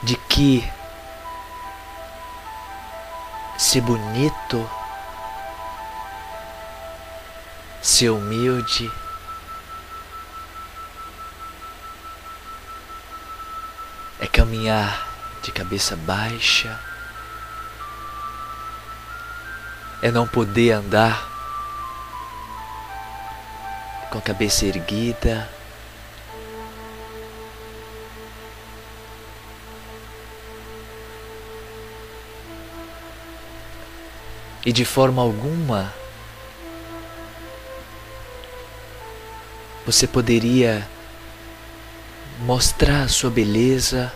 De 0.03 0.15
que 0.29 0.63
ser 3.57 3.81
bonito, 3.81 4.69
ser 7.81 8.11
humilde, 8.11 8.91
é 14.19 14.27
caminhar 14.27 15.07
de 15.41 15.51
cabeça 15.51 15.95
baixa, 15.95 16.79
é 19.99 20.11
não 20.11 20.27
poder 20.27 20.73
andar 20.73 21.30
com 24.11 24.17
a 24.17 24.21
cabeça 24.21 24.65
erguida. 24.65 25.49
E 34.63 34.71
de 34.71 34.85
forma 34.85 35.21
alguma 35.21 35.91
você 39.85 40.05
poderia 40.05 40.87
mostrar 42.41 43.03
a 43.03 43.07
sua 43.07 43.31
beleza, 43.31 44.13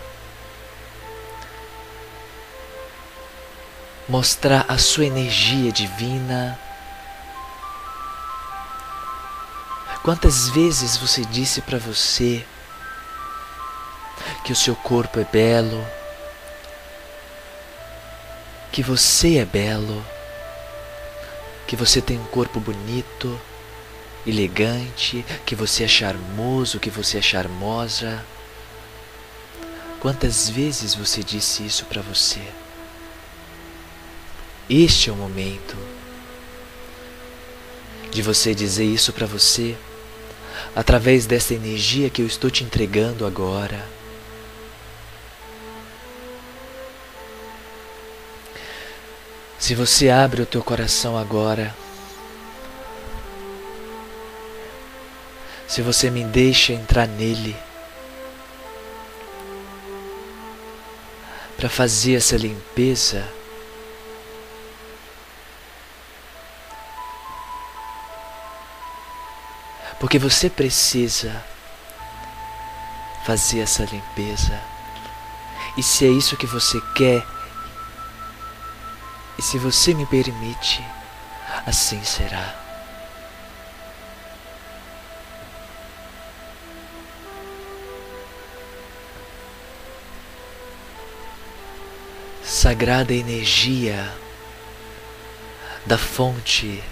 mostrar 4.08 4.64
a 4.68 4.78
sua 4.78 5.06
energia 5.06 5.72
divina. 5.72 6.65
Quantas 10.06 10.48
vezes 10.50 10.96
você 10.96 11.24
disse 11.24 11.60
para 11.60 11.78
você 11.78 12.46
que 14.44 14.52
o 14.52 14.54
seu 14.54 14.76
corpo 14.76 15.18
é 15.18 15.24
belo, 15.24 15.84
que 18.70 18.84
você 18.84 19.38
é 19.38 19.44
belo, 19.44 20.06
que 21.66 21.74
você 21.74 22.00
tem 22.00 22.20
um 22.20 22.24
corpo 22.26 22.60
bonito? 22.60 23.36
elegante, 24.24 25.26
que 25.44 25.56
você 25.56 25.82
é 25.82 25.88
charmoso, 25.88 26.78
que 26.78 26.90
você 26.90 27.18
é 27.18 27.22
charmosa. 27.22 28.24
Quantas 29.98 30.48
vezes 30.48 30.94
você 30.94 31.20
disse 31.20 31.66
isso 31.66 31.84
para 31.86 32.00
você? 32.00 32.40
Este 34.70 35.10
é 35.10 35.12
o 35.12 35.16
momento 35.16 35.76
de 38.12 38.22
você 38.22 38.54
dizer 38.54 38.84
isso 38.84 39.12
para 39.12 39.26
você 39.26 39.76
através 40.76 41.24
dessa 41.24 41.54
energia 41.54 42.10
que 42.10 42.20
eu 42.20 42.26
estou 42.26 42.50
te 42.50 42.62
entregando 42.62 43.24
agora. 43.24 43.82
Se 49.58 49.74
você 49.74 50.10
abre 50.10 50.42
o 50.42 50.46
teu 50.46 50.62
coração 50.62 51.16
agora, 51.16 51.74
se 55.66 55.80
você 55.80 56.10
me 56.10 56.22
deixa 56.22 56.74
entrar 56.74 57.08
nele 57.08 57.56
para 61.56 61.70
fazer 61.70 62.16
essa 62.16 62.36
limpeza, 62.36 63.26
porque 69.98 70.18
você 70.18 70.50
precisa 70.50 71.44
fazer 73.24 73.60
essa 73.60 73.84
limpeza. 73.84 74.60
E 75.76 75.82
se 75.82 76.06
é 76.06 76.08
isso 76.08 76.36
que 76.36 76.46
você 76.46 76.80
quer, 76.94 77.24
e 79.38 79.42
se 79.42 79.58
você 79.58 79.92
me 79.94 80.06
permite, 80.06 80.84
assim 81.66 82.02
será. 82.04 82.66
sagrada 92.66 93.12
energia 93.12 94.12
da 95.84 95.96
fonte 95.96 96.82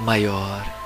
maior. 0.00 0.81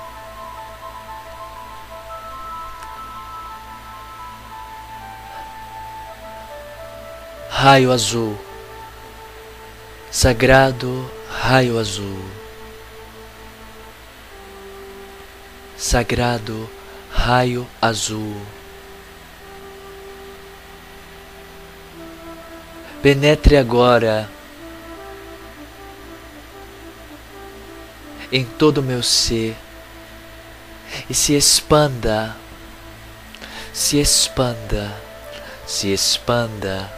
Raio 7.69 7.91
azul, 7.91 8.37
sagrado 10.09 11.11
raio 11.29 11.77
azul, 11.77 12.23
sagrado 15.75 16.69
raio 17.11 17.67
azul. 17.81 18.41
Penetre 23.01 23.57
agora 23.57 24.29
em 28.31 28.45
todo 28.45 28.77
o 28.77 28.81
meu 28.81 29.03
ser 29.03 29.57
e 31.09 31.13
se 31.13 31.35
expanda, 31.35 32.33
se 33.73 33.99
expanda, 33.99 34.89
se 35.65 35.91
expanda 35.91 36.97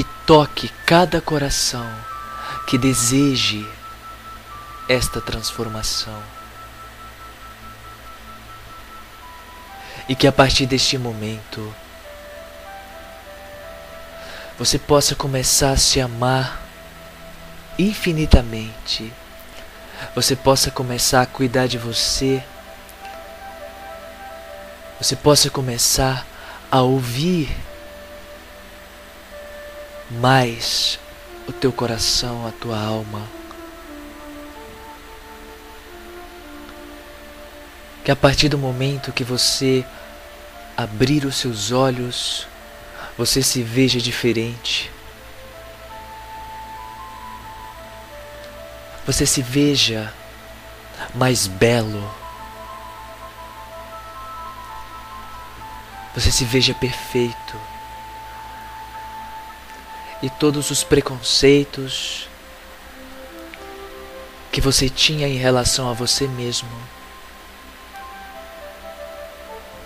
e 0.00 0.04
toque 0.26 0.70
cada 0.86 1.20
coração 1.20 1.86
que 2.66 2.78
deseje 2.78 3.68
esta 4.88 5.20
transformação. 5.20 6.22
E 10.08 10.14
que 10.16 10.26
a 10.26 10.32
partir 10.32 10.64
deste 10.64 10.96
momento 10.96 11.74
você 14.58 14.78
possa 14.78 15.14
começar 15.14 15.72
a 15.72 15.76
se 15.76 16.00
amar 16.00 16.62
infinitamente. 17.78 19.12
Você 20.14 20.34
possa 20.34 20.70
começar 20.70 21.20
a 21.20 21.26
cuidar 21.26 21.66
de 21.66 21.76
você. 21.76 22.42
Você 24.98 25.14
possa 25.14 25.50
começar 25.50 26.26
a 26.70 26.80
ouvir 26.80 27.54
mais 30.10 30.98
o 31.46 31.52
teu 31.52 31.72
coração, 31.72 32.46
a 32.46 32.50
tua 32.50 32.78
alma. 32.78 33.22
Que 38.04 38.10
a 38.10 38.16
partir 38.16 38.48
do 38.48 38.58
momento 38.58 39.12
que 39.12 39.22
você 39.22 39.84
abrir 40.76 41.24
os 41.24 41.36
seus 41.36 41.70
olhos, 41.70 42.46
você 43.16 43.42
se 43.42 43.62
veja 43.62 44.00
diferente. 44.00 44.90
Você 49.06 49.26
se 49.26 49.42
veja 49.42 50.12
mais 51.14 51.46
belo. 51.46 52.10
Você 56.14 56.30
se 56.30 56.44
veja 56.44 56.74
perfeito. 56.74 57.56
E 60.22 60.28
todos 60.28 60.70
os 60.70 60.84
preconceitos 60.84 62.28
que 64.52 64.60
você 64.60 64.88
tinha 64.88 65.28
em 65.28 65.36
relação 65.36 65.88
a 65.88 65.92
você 65.92 66.26
mesmo 66.26 66.68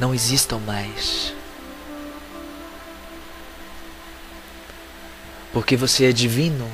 não 0.00 0.14
existam 0.14 0.58
mais. 0.58 1.32
Porque 5.52 5.76
você 5.76 6.06
é 6.06 6.12
divino? 6.12 6.68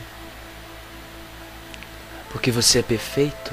Porque 2.31 2.51
você 2.51 2.79
é 2.79 2.83
perfeito? 2.83 3.53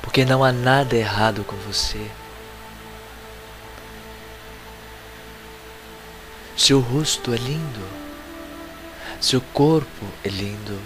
Porque 0.00 0.24
não 0.24 0.44
há 0.44 0.52
nada 0.52 0.94
errado 0.94 1.42
com 1.42 1.56
você. 1.56 2.08
Seu 6.56 6.78
rosto 6.78 7.34
é 7.34 7.36
lindo. 7.36 8.03
Seu 9.20 9.40
corpo 9.40 10.06
é 10.22 10.28
lindo. 10.28 10.80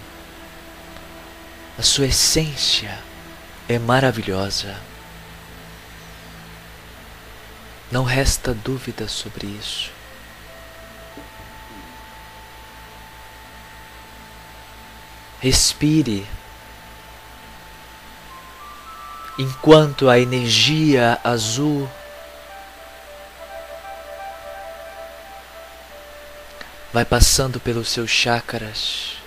A 1.77 1.81
sua 1.81 2.07
essência 2.07 2.97
é 3.67 3.77
maravilhosa. 3.77 4.75
Não 7.91 8.03
resta 8.03 8.53
dúvida 8.53 9.07
sobre 9.07 9.47
isso. 9.47 9.91
Respire. 15.39 16.27
Enquanto 19.37 20.09
a 20.09 20.19
energia 20.19 21.17
azul 21.23 21.89
vai 26.91 27.05
passando 27.05 27.59
pelos 27.59 27.89
seus 27.89 28.09
chakras. 28.09 29.17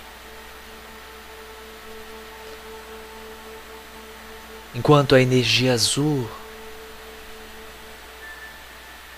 Enquanto 4.75 5.15
a 5.15 5.21
energia 5.21 5.73
azul 5.73 6.29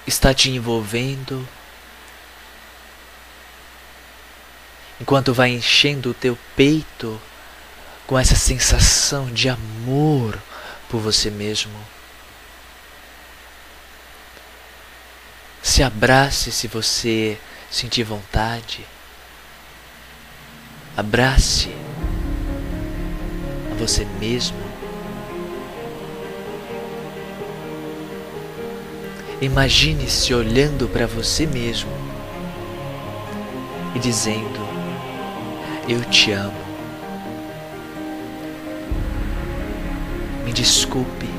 está 0.06 0.34
te 0.34 0.50
envolvendo, 0.50 1.48
enquanto 5.00 5.34
vai 5.34 5.50
enchendo 5.50 6.12
o 6.12 6.14
teu 6.14 6.38
peito 6.56 7.20
com 8.06 8.20
essa 8.20 8.36
sensação 8.36 9.32
de 9.32 9.50
amor 9.50 10.38
por 10.90 11.00
você 11.00 11.32
mesmo. 11.32 11.74
Se 15.64 15.82
abrace 15.82 16.52
se 16.52 16.68
você 16.68 17.40
sentir 17.70 18.04
vontade. 18.04 18.86
Abrace 20.96 21.70
a 23.72 23.76
você 23.76 24.06
mesmo. 24.20 24.58
Imagine-se 29.42 30.34
olhando 30.34 30.88
para 30.88 31.06
você 31.06 31.46
mesmo 31.46 31.92
e 33.94 34.00
dizendo: 34.00 34.66
eu 35.88 36.04
te 36.06 36.32
amo. 36.32 36.66
Me 40.44 40.52
desculpe. 40.52 41.30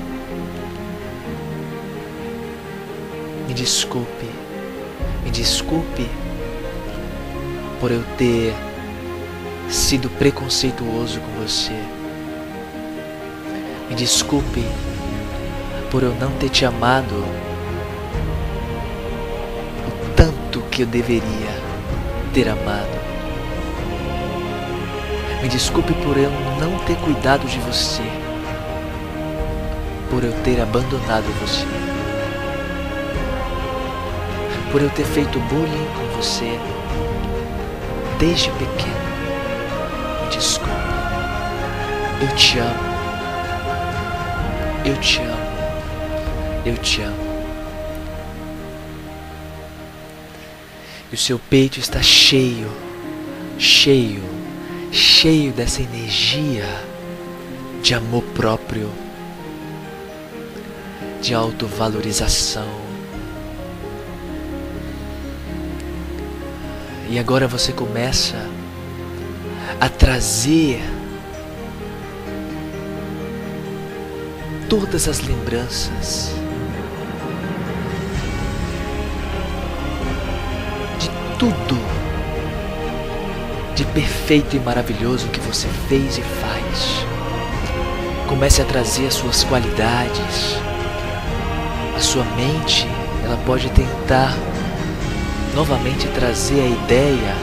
Me 3.48 3.54
desculpe. 3.54 4.35
Me 5.26 5.32
desculpe 5.32 6.08
por 7.80 7.90
eu 7.90 8.04
ter 8.16 8.54
sido 9.68 10.08
preconceituoso 10.08 11.18
com 11.18 11.42
você. 11.42 11.74
Me 13.88 13.96
desculpe 13.96 14.64
por 15.90 16.04
eu 16.04 16.14
não 16.14 16.30
ter 16.38 16.48
te 16.48 16.64
amado 16.64 17.24
o 19.88 20.14
tanto 20.14 20.60
que 20.70 20.82
eu 20.82 20.86
deveria 20.86 21.60
ter 22.32 22.48
amado. 22.48 23.00
Me 25.42 25.48
desculpe 25.48 25.92
por 26.04 26.16
eu 26.16 26.30
não 26.60 26.78
ter 26.84 26.96
cuidado 26.98 27.48
de 27.48 27.58
você, 27.58 28.04
por 30.08 30.22
eu 30.22 30.32
ter 30.44 30.60
abandonado 30.60 31.24
você, 31.40 31.66
por 34.76 34.82
eu 34.82 34.90
ter 34.90 35.06
feito 35.06 35.40
bullying 35.40 35.86
com 35.94 36.20
você 36.20 36.60
desde 38.18 38.50
pequeno. 38.50 39.06
Me 40.22 40.28
desculpe. 40.28 40.70
Eu 42.20 42.36
te 42.36 42.58
amo. 42.58 42.80
Eu 44.84 45.00
te 45.00 45.20
amo. 45.20 46.66
Eu 46.66 46.76
te 46.76 47.00
amo. 47.00 47.16
E 51.10 51.14
o 51.14 51.18
seu 51.18 51.38
peito 51.38 51.80
está 51.80 52.02
cheio, 52.02 52.70
cheio, 53.56 54.22
cheio 54.92 55.54
dessa 55.54 55.80
energia 55.80 56.66
de 57.82 57.94
amor 57.94 58.24
próprio, 58.34 58.90
de 61.22 61.32
autovalorização. 61.32 62.85
E 67.08 67.18
agora 67.18 67.46
você 67.46 67.72
começa 67.72 68.36
a 69.80 69.88
trazer 69.88 70.80
todas 74.68 75.06
as 75.06 75.20
lembranças 75.20 76.32
de 80.98 81.08
tudo 81.38 82.06
de 83.76 83.84
perfeito 83.84 84.56
e 84.56 84.58
maravilhoso 84.58 85.28
que 85.28 85.38
você 85.40 85.68
fez 85.88 86.16
e 86.16 86.22
faz. 86.22 87.06
Comece 88.26 88.62
a 88.62 88.64
trazer 88.64 89.06
as 89.06 89.14
suas 89.14 89.44
qualidades. 89.44 90.56
A 91.94 92.00
sua 92.00 92.24
mente, 92.24 92.86
ela 93.22 93.36
pode 93.44 93.70
tentar 93.70 94.34
novamente 95.56 96.06
trazer 96.08 96.60
a 96.60 96.66
ideia 96.66 97.34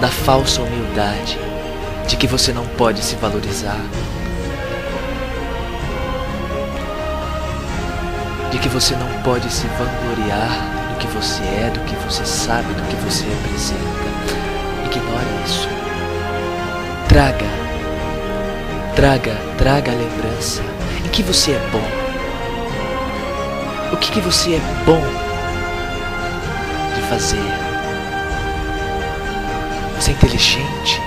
da 0.00 0.08
falsa 0.08 0.60
humildade, 0.60 1.38
de 2.08 2.16
que 2.16 2.26
você 2.26 2.52
não 2.52 2.66
pode 2.66 3.04
se 3.04 3.14
valorizar, 3.14 3.80
de 8.50 8.58
que 8.58 8.68
você 8.68 8.96
não 8.96 9.22
pode 9.22 9.48
se 9.48 9.64
vangloriar 9.68 10.50
do 10.92 10.98
que 10.98 11.06
você 11.06 11.40
é, 11.44 11.70
do 11.72 11.78
que 11.84 11.94
você 12.04 12.24
sabe, 12.26 12.74
do 12.74 12.82
que 12.88 12.96
você 12.96 13.24
representa. 13.26 14.08
Ignore 14.86 15.44
isso. 15.46 15.68
Traga, 17.08 17.46
traga, 18.96 19.36
traga 19.56 19.92
a 19.92 19.94
lembrança 19.94 20.62
em 21.04 21.08
que 21.10 21.22
você 21.22 21.52
é 21.52 21.68
bom. 21.70 21.88
O 23.92 23.96
que, 23.98 24.10
que 24.10 24.20
você 24.20 24.56
é 24.56 24.60
bom 24.84 25.27
fazer? 27.08 27.38
Você 29.96 30.10
é 30.10 30.14
inteligente? 30.14 31.00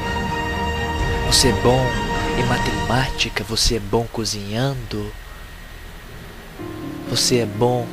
Você 1.28 1.50
é 1.50 1.54
bom 1.62 1.80
em 2.40 2.44
matemática? 2.46 3.44
Você 3.44 3.76
é 3.76 3.80
bom 3.80 4.08
cozinhando? 4.12 5.14
Você 7.08 7.38
é 7.38 7.46
bom 7.46 7.86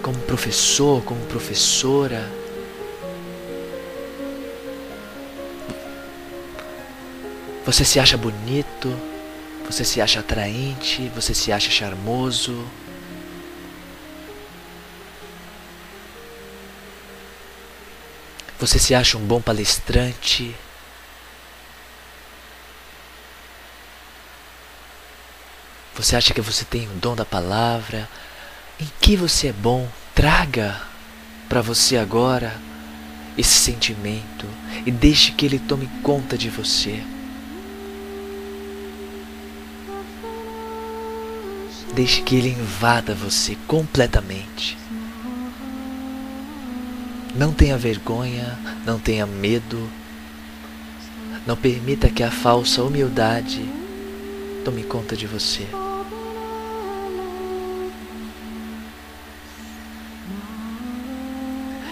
como 0.00 0.18
professor, 0.20 1.02
como 1.02 1.20
professora? 1.26 2.30
Você 7.66 7.84
se 7.84 7.98
acha 7.98 8.16
bonito? 8.16 8.94
Você 9.66 9.84
se 9.84 10.00
acha 10.00 10.20
atraente? 10.20 11.10
Você 11.16 11.34
se 11.34 11.50
acha 11.50 11.70
charmoso? 11.70 12.64
Você 18.58 18.78
se 18.78 18.94
acha 18.94 19.18
um 19.18 19.26
bom 19.26 19.40
palestrante? 19.40 20.54
Você 25.94 26.16
acha 26.16 26.34
que 26.34 26.40
você 26.40 26.64
tem 26.64 26.88
o 26.88 26.94
dom 26.94 27.14
da 27.14 27.24
palavra? 27.24 28.08
Em 28.80 28.88
que 29.00 29.16
você 29.16 29.48
é 29.48 29.52
bom? 29.52 29.88
Traga 30.14 30.80
para 31.48 31.60
você 31.60 31.96
agora 31.96 32.56
esse 33.36 33.54
sentimento 33.54 34.46
e 34.86 34.90
deixe 34.90 35.32
que 35.32 35.46
ele 35.46 35.58
tome 35.58 35.88
conta 36.02 36.38
de 36.38 36.48
você. 36.48 37.02
Deixe 41.94 42.22
que 42.22 42.34
ele 42.36 42.48
invada 42.48 43.14
você 43.14 43.56
completamente. 43.68 44.76
Não 47.34 47.52
tenha 47.52 47.76
vergonha, 47.76 48.56
não 48.86 48.98
tenha 48.98 49.26
medo. 49.26 49.90
Não 51.44 51.56
permita 51.56 52.08
que 52.08 52.22
a 52.22 52.30
falsa 52.30 52.82
humildade 52.82 53.68
tome 54.64 54.84
conta 54.84 55.16
de 55.16 55.26
você. 55.26 55.66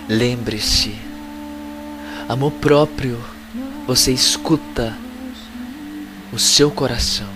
Lembre-se, 0.09 0.95
amor 2.29 2.53
próprio, 2.53 3.19
você 3.87 4.13
escuta 4.13 4.97
o 6.33 6.39
seu 6.39 6.71
coração. 6.71 7.29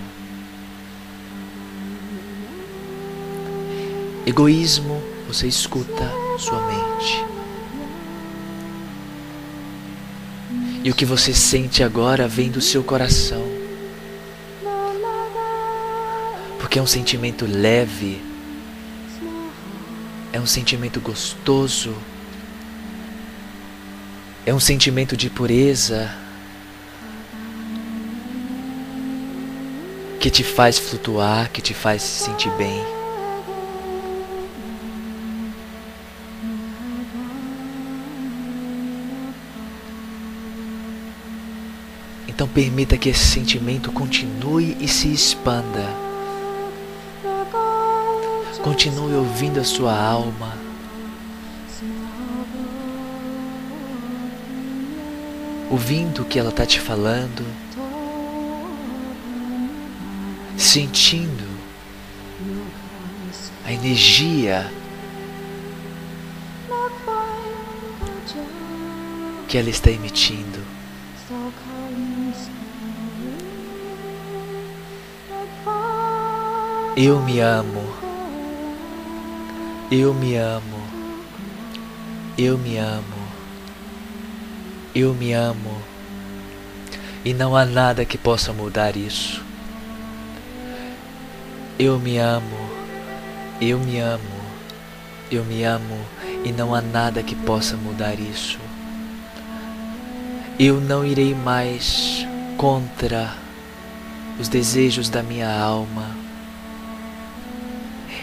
Egoísmo, 4.25 5.01
você 5.27 5.47
escuta 5.47 6.11
sua 6.37 6.61
mente. 6.67 7.36
E 10.83 10.91
o 10.91 10.95
que 10.95 11.05
você 11.05 11.33
sente 11.33 11.83
agora 11.83 12.27
vem 12.27 12.49
do 12.49 12.61
seu 12.61 12.83
coração. 12.83 13.43
Porque 16.59 16.79
é 16.79 16.81
um 16.81 16.87
sentimento 16.87 17.45
leve, 17.45 18.21
é 20.31 20.39
um 20.39 20.45
sentimento 20.45 20.99
gostoso, 20.99 21.95
é 24.45 24.53
um 24.53 24.59
sentimento 24.59 25.17
de 25.17 25.29
pureza 25.29 26.13
que 30.19 30.29
te 30.29 30.43
faz 30.43 30.77
flutuar, 30.77 31.49
que 31.51 31.61
te 31.61 31.73
faz 31.73 32.01
se 32.01 32.25
sentir 32.25 32.51
bem. 32.57 32.96
Então 42.37 42.47
permita 42.47 42.99
que 42.99 43.09
esse 43.09 43.25
sentimento 43.25 43.91
continue 43.91 44.77
e 44.79 44.87
se 44.87 45.11
expanda. 45.11 45.83
Continue 48.61 49.15
ouvindo 49.15 49.59
a 49.59 49.63
sua 49.63 49.99
alma. 49.99 50.55
Ouvindo 55.71 56.21
o 56.21 56.25
que 56.25 56.37
ela 56.37 56.51
está 56.51 56.63
te 56.63 56.79
falando. 56.79 57.43
Sentindo 60.55 61.47
a 63.65 63.73
energia 63.73 64.71
que 69.47 69.57
ela 69.57 69.71
está 69.71 69.89
emitindo. 69.89 70.76
Eu 76.99 77.21
me 77.21 77.39
amo. 77.39 77.83
Eu 79.91 80.15
me 80.15 80.35
amo. 80.35 80.81
Eu 82.35 82.57
me 82.57 82.75
amo. 82.77 83.27
Eu 84.95 85.13
me 85.13 85.31
amo. 85.31 85.77
E 87.23 87.35
não 87.35 87.55
há 87.55 87.65
nada 87.65 88.03
que 88.03 88.17
possa 88.17 88.51
mudar 88.51 88.97
isso. 88.97 89.45
Eu 91.77 91.99
me 91.99 92.17
amo. 92.17 92.57
Eu 93.61 93.77
me 93.77 93.99
amo. 93.99 94.41
Eu 95.29 95.45
me 95.45 95.63
amo. 95.63 95.99
E 96.43 96.51
não 96.51 96.73
há 96.73 96.81
nada 96.81 97.21
que 97.21 97.35
possa 97.35 97.77
mudar 97.77 98.19
isso. 98.19 98.57
Eu 100.57 100.81
não 100.81 101.05
irei 101.05 101.35
mais 101.35 102.25
contra 102.57 103.35
os 104.39 104.47
desejos 104.47 105.11
da 105.11 105.21
minha 105.21 105.47
alma 105.47 106.16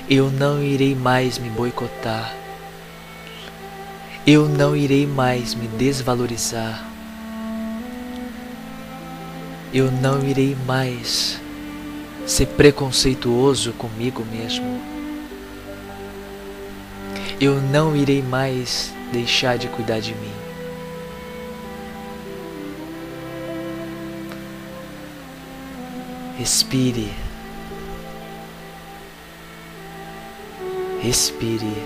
eu 0.08 0.30
não 0.30 0.62
irei 0.62 0.94
mais 0.94 1.38
me 1.38 1.48
boicotar. 1.48 2.34
Eu 4.26 4.48
não 4.48 4.76
irei 4.76 5.06
mais 5.06 5.54
me 5.54 5.66
desvalorizar. 5.66 6.84
Eu 9.72 9.90
não 9.90 10.22
irei 10.22 10.56
mais 10.66 11.40
ser 12.26 12.46
preconceituoso 12.46 13.72
comigo 13.72 14.24
mesmo. 14.30 14.80
Eu 17.40 17.60
não 17.60 17.96
irei 17.96 18.22
mais 18.22 18.92
deixar 19.10 19.56
de 19.56 19.68
cuidar 19.68 20.00
de 20.00 20.14
mim. 20.14 20.32
Respire. 26.38 27.23
Respire. 31.04 31.76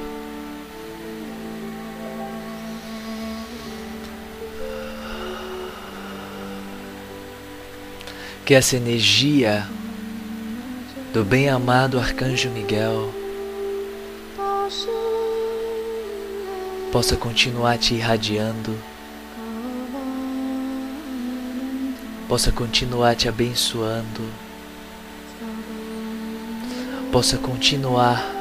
Que 8.47 8.55
essa 8.55 8.77
energia 8.77 9.67
do 11.13 11.25
bem-amado 11.25 11.99
Arcanjo 11.99 12.49
Miguel 12.51 13.13
possa 16.93 17.17
continuar 17.17 17.77
te 17.77 17.95
irradiando, 17.95 18.79
possa 22.29 22.53
continuar 22.53 23.17
te 23.17 23.29
abençoando, 23.29 24.23
possa 27.11 27.37
continuar 27.37 28.38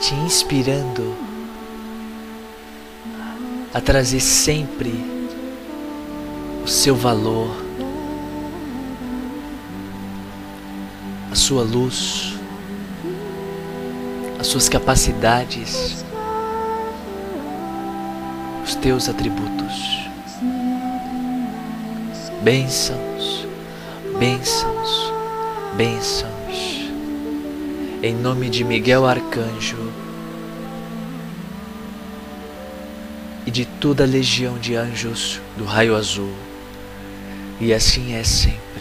te 0.00 0.14
inspirando 0.14 1.14
a 3.72 3.80
trazer 3.80 4.20
sempre 4.20 4.92
o 6.64 6.68
seu 6.68 6.96
valor, 6.96 7.54
a 11.30 11.34
sua 11.34 11.62
luz 11.62 12.38
as 14.38 14.46
suas 14.46 14.68
capacidades, 14.68 16.04
os 18.64 18.74
teus 18.76 19.08
atributos. 19.08 20.08
Bênçãos, 22.42 23.46
bênçãos, 24.18 25.12
bênçãos. 25.76 26.37
Em 28.00 28.14
nome 28.14 28.48
de 28.48 28.62
Miguel 28.62 29.04
Arcanjo 29.04 29.92
e 33.44 33.50
de 33.50 33.64
toda 33.64 34.04
a 34.04 34.06
legião 34.06 34.56
de 34.56 34.76
anjos 34.76 35.40
do 35.56 35.64
raio 35.64 35.96
azul. 35.96 36.32
E 37.60 37.74
assim 37.74 38.14
é 38.14 38.22
sempre. 38.22 38.77